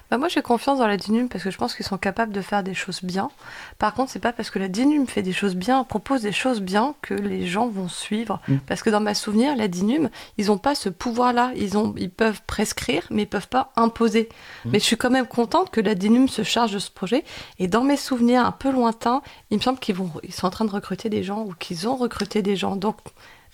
[0.10, 2.41] Bah moi j'ai confiance dans la DINUM parce que je pense qu'ils sont capables de
[2.41, 3.30] faire des choses bien.
[3.78, 6.62] Par contre, c'est pas parce que la DINUM fait des choses bien, propose des choses
[6.62, 8.39] bien que les gens vont suivre.
[8.47, 8.58] Mm.
[8.68, 11.51] Parce que dans ma souvenir, la DINUM, ils ont pas ce pouvoir-là.
[11.55, 14.30] Ils ont, ils peuvent prescrire, mais ils peuvent pas imposer.
[14.66, 17.24] Mais je suis quand même contente que la DINUM se charge de ce projet.
[17.60, 20.51] Et dans mes souvenirs un peu lointains, il me semble qu'ils vont, ils sont en
[20.51, 22.76] train de recruter des gens ou qu'ils ont recruté des gens.
[22.76, 22.97] Donc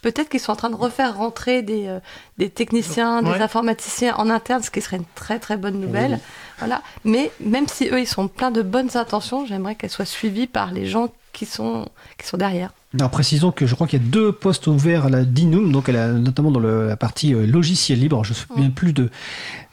[0.04, 1.99] Peut-être qu'ils sont en train de refaire rentrer des, euh,
[2.38, 3.34] des techniciens, Ouais.
[3.38, 6.20] des informaticiens en interne, ce qui serait une très très bonne nouvelle.
[6.60, 6.82] Voilà.
[7.04, 10.72] Mais même si eux, ils sont pleins de bonnes intentions, j'aimerais qu'elles soient suivies par
[10.72, 11.88] les gens qui sont,
[12.20, 12.72] qui sont derrière.
[12.95, 15.89] Alors précisons que je crois qu'il y a deux postes ouverts à la DINUM, donc
[15.89, 18.23] elle a, notamment dans le- la partie euh, logiciel libre.
[18.23, 19.09] Je ne me souviens plus de,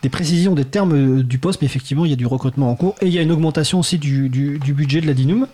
[0.03, 2.75] des précisions des termes euh, du poste, mais effectivement il y a du recrutement en
[2.77, 5.47] cours et il y a une augmentation aussi du, du- du budget de la DINUM.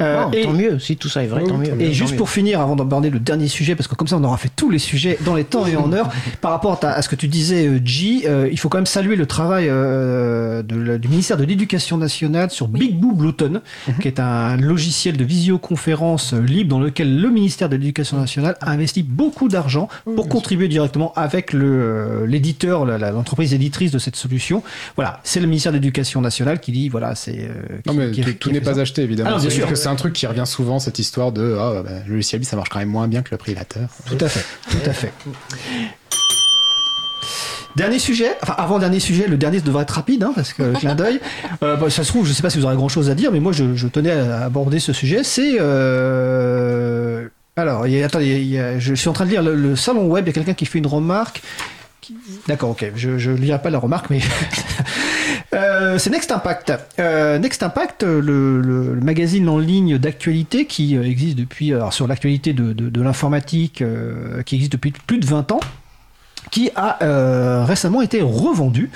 [0.00, 1.80] Euh, Bon, et, Tant mieux, si tout ça est vrai, Oui, tant mieux.
[1.80, 2.16] et tant juste mieux.
[2.16, 4.68] pour finir, avant d'aborder le dernier sujet, parce que comme ça on aura fait tous
[4.70, 6.08] les sujets dans les temps et en heure,
[6.40, 9.26] par rapport à, ce que tu disais, G, euh, il faut quand même saluer le
[9.26, 13.60] travail euh, de la- du ministère de l'Éducation nationale sur Big Blue Blueton,
[14.00, 18.70] qui est un logiciel de visioconférence libre dans lequel le ministère de l'Éducation nationale a
[18.70, 24.62] investi beaucoup d'argent pour contribuer directement avec le, euh, l'éditeur, l'entreprise éditrice de cette solution.
[24.96, 27.38] Voilà, c'est le ministère de l'Éducation nationale qui dit, voilà, c'est...
[27.48, 28.80] euh, Non, mais qui- tout, n'est pas ça.
[28.80, 29.30] acheté, évidemment.
[29.32, 29.68] Ah c'est bien juste sûr.
[29.68, 32.50] que c'est un truc qui revient souvent, cette histoire de ah, bah, le logiciel libre,
[32.50, 33.88] ça marche quand même moins bien que le privateur.
[34.06, 35.12] Tout à fait, tout à fait.
[37.76, 40.94] Dernier sujet, enfin avant-dernier sujet, le dernier devrait être rapide, hein, parce que le clin
[40.94, 41.20] d'œil.
[41.62, 43.40] Euh, bah, ça se trouve, je sais pas si vous aurez grand-chose à dire, mais
[43.40, 45.24] moi je, je tenais à aborder ce sujet.
[45.24, 47.28] C'est euh...
[47.56, 49.54] alors, il y a- attendez, il y a- je suis en train de lire le,
[49.54, 50.24] le salon web.
[50.26, 51.42] Il y a quelqu'un qui fait une remarque.
[52.00, 52.16] qui-
[52.46, 54.20] D'accord, ok, je je lirai pas la remarque, mais
[55.52, 56.72] Euh, c'est Next Impact.
[56.98, 62.08] Euh, Next Impact, le, le- le magazine en ligne d'actualité qui existe depuis, alors sur
[62.08, 65.60] l'actualité de, de- de l'informatique, euh, qui existe depuis plus de 20 ans,
[66.54, 68.88] qui a euh, récemment été revendu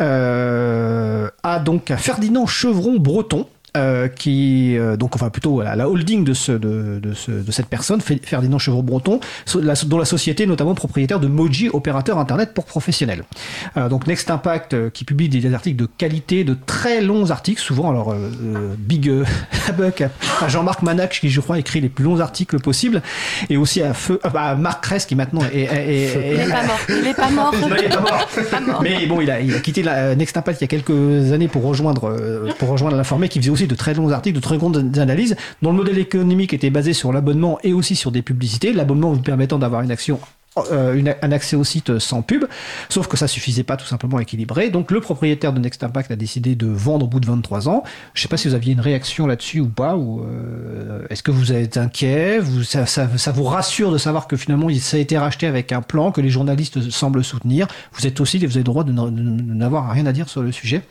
[0.00, 3.48] euh, à donc à Ferdinand Chevron Breton.
[3.76, 7.50] Euh, qui euh, donc enfin plutôt voilà, la holding de ce de, de, ce, de
[7.52, 9.20] cette personne, Fe- Ferdinand Chevreau-Breton,
[9.86, 13.24] dont la société est notamment propriétaire de Moji, opérateur internet pour professionnels.
[13.76, 17.60] Euh, donc Next Impact euh, qui publie des articles de qualité, de très longs articles,
[17.60, 19.24] souvent alors euh, euh, big euh,
[19.76, 20.10] buck à,
[20.40, 23.02] à Jean-Marc Manac qui je crois écrit les plus longs articles possibles,
[23.50, 26.62] et aussi à feu à Marc Kress qui maintenant est, est- est- Il est- pas
[26.62, 26.78] mort.
[26.88, 27.54] Il est pas mort.
[27.54, 28.28] non, il est pas mort.
[28.50, 28.82] Pas mort.
[28.82, 31.48] Mais bon, il a, il a quitté la Next Impact il y a quelques années
[31.48, 32.16] pour rejoindre,
[32.58, 35.70] pour rejoindre l'informé qui faisait aussi de très longs articles, de très grandes analyses, dont
[35.70, 38.72] le modèle économique était basé sur l'abonnement et aussi sur des publicités.
[38.72, 40.18] L'abonnement vous permettant d'avoir une action
[40.70, 42.44] euh, un accès au site sans pub,
[42.88, 44.70] sauf que ça suffisait pas tout simplement à équilibrer.
[44.70, 47.82] Donc le propriétaire de Next Impact a décidé de vendre au bout de 23 ans.
[48.14, 51.32] Je sais pas si vous aviez une réaction là-dessus ou pas, ou euh, est-ce que
[51.32, 52.38] vous êtes inquiet?
[52.38, 55.82] Vous, ça, ça, vous rassure de savoir que finalement ça a été racheté avec un
[55.82, 57.66] plan que les journalistes semblent soutenir?
[57.92, 60.82] Vous êtes aussi, vous avez le droit de n'avoir rien à dire sur le sujet.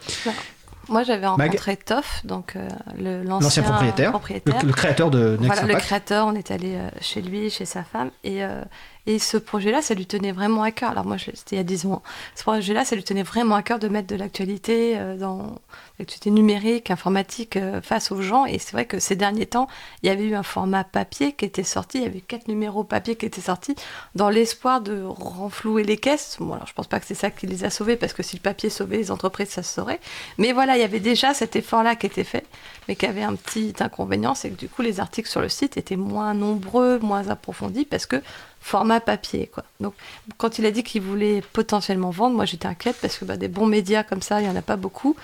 [0.90, 2.68] Moi, j'avais Mag- rencontré Toff, donc euh,
[2.98, 4.60] le- L'ancien l'ancien propriétaire, propriétaire.
[4.62, 7.66] Le, le créateur de Next Voilà, le créateur, on est allé euh, chez lui, chez
[7.66, 8.62] sa femme, et, euh,
[9.06, 10.92] et ce projet-là, ça lui tenait vraiment à cœur.
[10.92, 12.02] Alors moi, c'était il y a 10 ans.
[12.36, 15.60] Ce projet-là, ça lui tenait vraiment à cœur de mettre de l'actualité euh, dans
[16.00, 18.46] l'actualité numérique, informatique euh, face aux gens.
[18.46, 19.68] Et c'est vrai que ces derniers temps,
[20.04, 22.86] il y avait eu un format papier qui était sorti, il y avait quatre numéros
[22.86, 23.76] papier qui étaient sortis,
[24.16, 26.38] dans l'espoir de renflouer les caisses.
[26.40, 28.38] Bon, alors je pense pas que c'est ça qui les a sauvés, parce que si
[28.38, 30.00] le papier sauvait les entreprises, ça se saurait.
[30.38, 32.46] Mais voilà, il y avait déjà cet effort-là qui était fait,
[32.88, 35.76] mais qui avait un petit inconvénient, c'est que du coup, les articles sur le site
[35.76, 38.22] étaient moins nombreux, moins approfondis, parce que
[38.64, 39.64] format papier, quoi.
[39.82, 39.94] Donc,
[40.38, 43.50] quand il a dit qu'il voulait potentiellement vendre, moi j'étais inquiète, parce que bah, des
[43.50, 45.16] bons médias comme ça, il y en a pas beaucoup.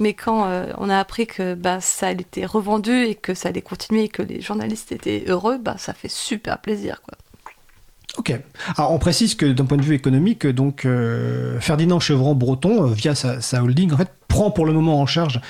[0.00, 3.62] Mais quand euh, on a appris que bah, ça été revendu et que ça allait
[3.62, 7.16] continuer et que les journalistes étaient heureux, bah, ça fait super plaisir, quoi.
[8.18, 8.34] Ok.
[8.76, 13.14] Alors on précise que d'un point de vue économique, donc euh, Ferdinand Chevron-Breton, euh, via
[13.14, 15.40] sa, sa holding, en fait, prend pour le moment en charge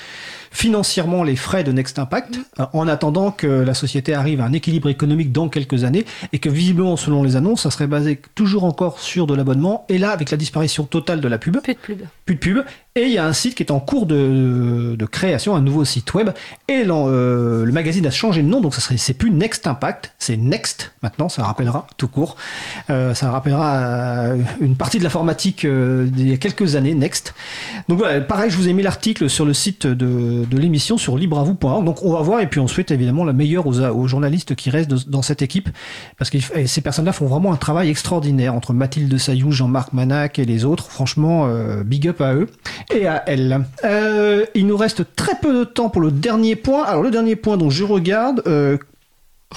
[0.51, 4.53] financièrement les frais de Next Impact, euh, en attendant que la société arrive à un
[4.53, 8.65] équilibre économique dans quelques années, et que visiblement, selon les annonces, ça serait basé toujours
[8.65, 11.77] encore sur de l'abonnement, et là, avec la disparition totale de la pub, Plus de
[11.77, 12.07] pub.
[12.25, 12.63] plus de pub,
[12.95, 15.85] et il y a un site qui est en cours de, de création, un nouveau
[15.85, 16.31] site web,
[16.67, 20.13] et euh, le magazine a changé de nom, donc ça serait, c'est plus Next Impact,
[20.19, 22.35] c'est Next maintenant, ça rappellera tout court,
[22.89, 27.33] Euh, ça rappellera une partie de l'informatique euh, d'il y a quelques années, Next.
[27.87, 31.17] Donc voilà, pareil, je vous ai mis l'article sur le site de, de l'émission sur
[31.17, 34.69] libreavou.org, donc on va voir, et puis on souhaite évidemment la meilleure aux, journalistes qui
[34.69, 35.69] restent dans cette équipe,
[36.17, 40.45] parce que ces personnes-là font vraiment un travail extraordinaire, entre Mathilde Sayou, Jean-Marc Manac et
[40.45, 42.47] les autres, franchement, euh, big up à eux
[42.93, 43.65] et à elle.
[43.83, 46.83] Euh, il nous reste très peu de temps pour le dernier point.
[46.83, 48.41] Alors le dernier point dont je regarde.
[48.47, 48.77] euh,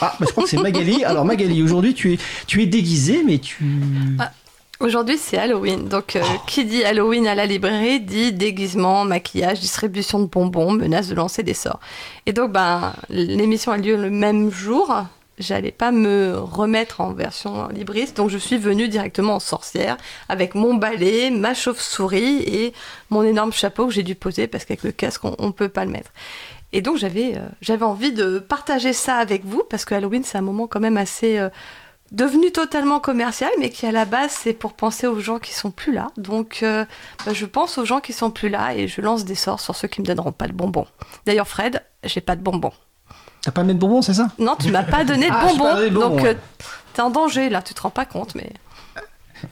[0.01, 1.05] Ah, bah, je crois que c'est Magali.
[1.05, 3.64] Alors Magali, aujourd'hui tu es, tu es déguisée, mais tu...
[4.18, 4.32] Ah.
[4.85, 5.89] Aujourd'hui, c'est Halloween.
[5.89, 11.09] Donc, euh, qui dit Halloween à la librairie dit déguisement, maquillage, distribution de bonbons, menace
[11.09, 11.80] de lancer des sorts.
[12.26, 14.95] Et donc, ben, l'émission a lieu le même jour.
[15.39, 19.97] J'allais pas me remettre en version libriste, donc je suis venue directement en sorcière
[20.28, 22.74] avec mon balai, ma chauve-souris et
[23.09, 25.87] mon énorme chapeau que j'ai dû poser parce qu'avec le casque, on, on peut pas
[25.87, 26.11] le mettre.
[26.74, 30.39] Et donc j'avais euh, j'avais envie de partager ça avec vous parce que Halloween c'est
[30.39, 31.49] un moment quand même assez euh,
[32.13, 35.71] devenu totalement commercial, mais qui à la base c'est pour penser aux gens qui sont
[35.71, 36.09] plus là.
[36.17, 36.85] Donc euh,
[37.27, 39.75] bah, je pense aux gens qui sont plus là et je lance des sorts sur
[39.75, 40.87] ceux qui me donneront pas de bonbons.
[41.27, 42.73] D'ailleurs Fred, j'ai pas de bonbons.
[43.43, 44.29] T'as pas mis de bonbons, c'est ça?
[44.39, 45.65] Non, tu m'as pas donné de Ah, bonbons.
[45.65, 46.29] pas donné de bonbons, donc ouais.
[46.31, 46.35] euh,
[46.95, 48.51] t'es en danger là, tu te rends pas compte, mais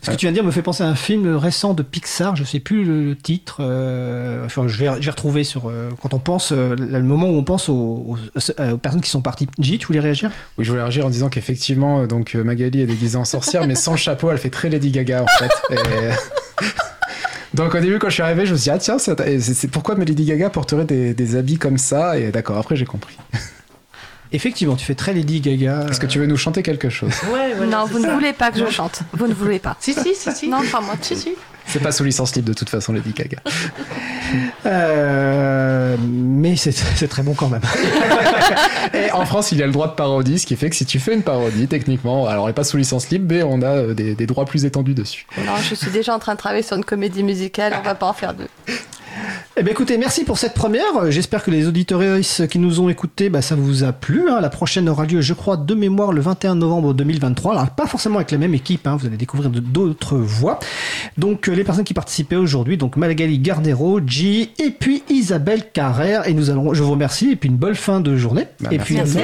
[0.01, 2.36] Ce que tu viens de dire me fait penser à un film récent de Pixar,
[2.36, 3.59] je sais plus le, le titre.
[3.61, 7.45] euh, enfin, je vais, retrouver sur euh, quand on pense euh, le moment où on
[7.45, 8.16] pense aux,
[8.82, 9.49] personnes qui sont parties.
[9.59, 10.30] J, tu voulais réagir?
[10.59, 13.66] Oui, je voulais réagir en disant qu'effectivement, euh, donc euh, Magali est déguisée en sorcière,
[13.66, 15.51] mais sans chapeau, elle fait très Lady Gaga en fait.
[17.55, 19.95] Donc au début, quand je suis arrivé, je me suis dit, ah tiens, c'est pourquoi
[19.95, 22.18] Lady Gaga porterait des habits comme ça?
[22.18, 23.18] Et d'accord, après j'ai compris.
[24.32, 25.86] Effectivement, tu fais très Lady Gaga.
[25.90, 28.50] Est-ce que tu veux nous chanter quelque chose Ouais, voilà, non, vous ne voulez pas
[28.50, 29.00] que je chante.
[29.12, 29.76] Vous ne voulez pas.
[29.80, 30.48] Si, si, si, si.
[30.48, 30.94] Non, pas moi.
[31.00, 31.34] Si, si.
[31.66, 33.38] C'est pas sous licence libre de toute façon, Lady Gaga.
[34.66, 37.62] Euh, mais c'est très bon quand même.
[38.94, 40.86] Et en France, il y a le droit de parodie, ce qui fait que si
[40.86, 43.66] tu fais une parodie, techniquement, alors elle est pas sous licence libre, mais on a
[43.66, 45.26] euh, des, des droits plus étendus dessus.
[45.38, 47.74] Non, je suis déjà en train de travailler sur une comédie musicale.
[47.78, 48.48] On va pas en faire deux.
[49.56, 51.10] Eh bien, écoutez, merci pour cette première.
[51.10, 54.30] J'espère que les auditeuristes qui nous ont écoutés, bah, ça vous a plu.
[54.30, 54.40] hein.
[54.40, 57.52] La prochaine aura lieu, je crois, de mémoire, le 21 novembre 2023.
[57.52, 60.58] Alors, pas forcément avec la même équipe, hein, vous allez découvrir d'autres voix.
[61.18, 66.26] Donc, euh, les personnes qui participaient aujourd'hui, donc Magali Gardero, G, et puis Isabelle Carrère.
[66.26, 68.46] Et nous allons, je vous remercie, et puis une bonne fin de journée.
[68.60, 68.94] Bah, et puis.
[68.94, 69.18] Merci.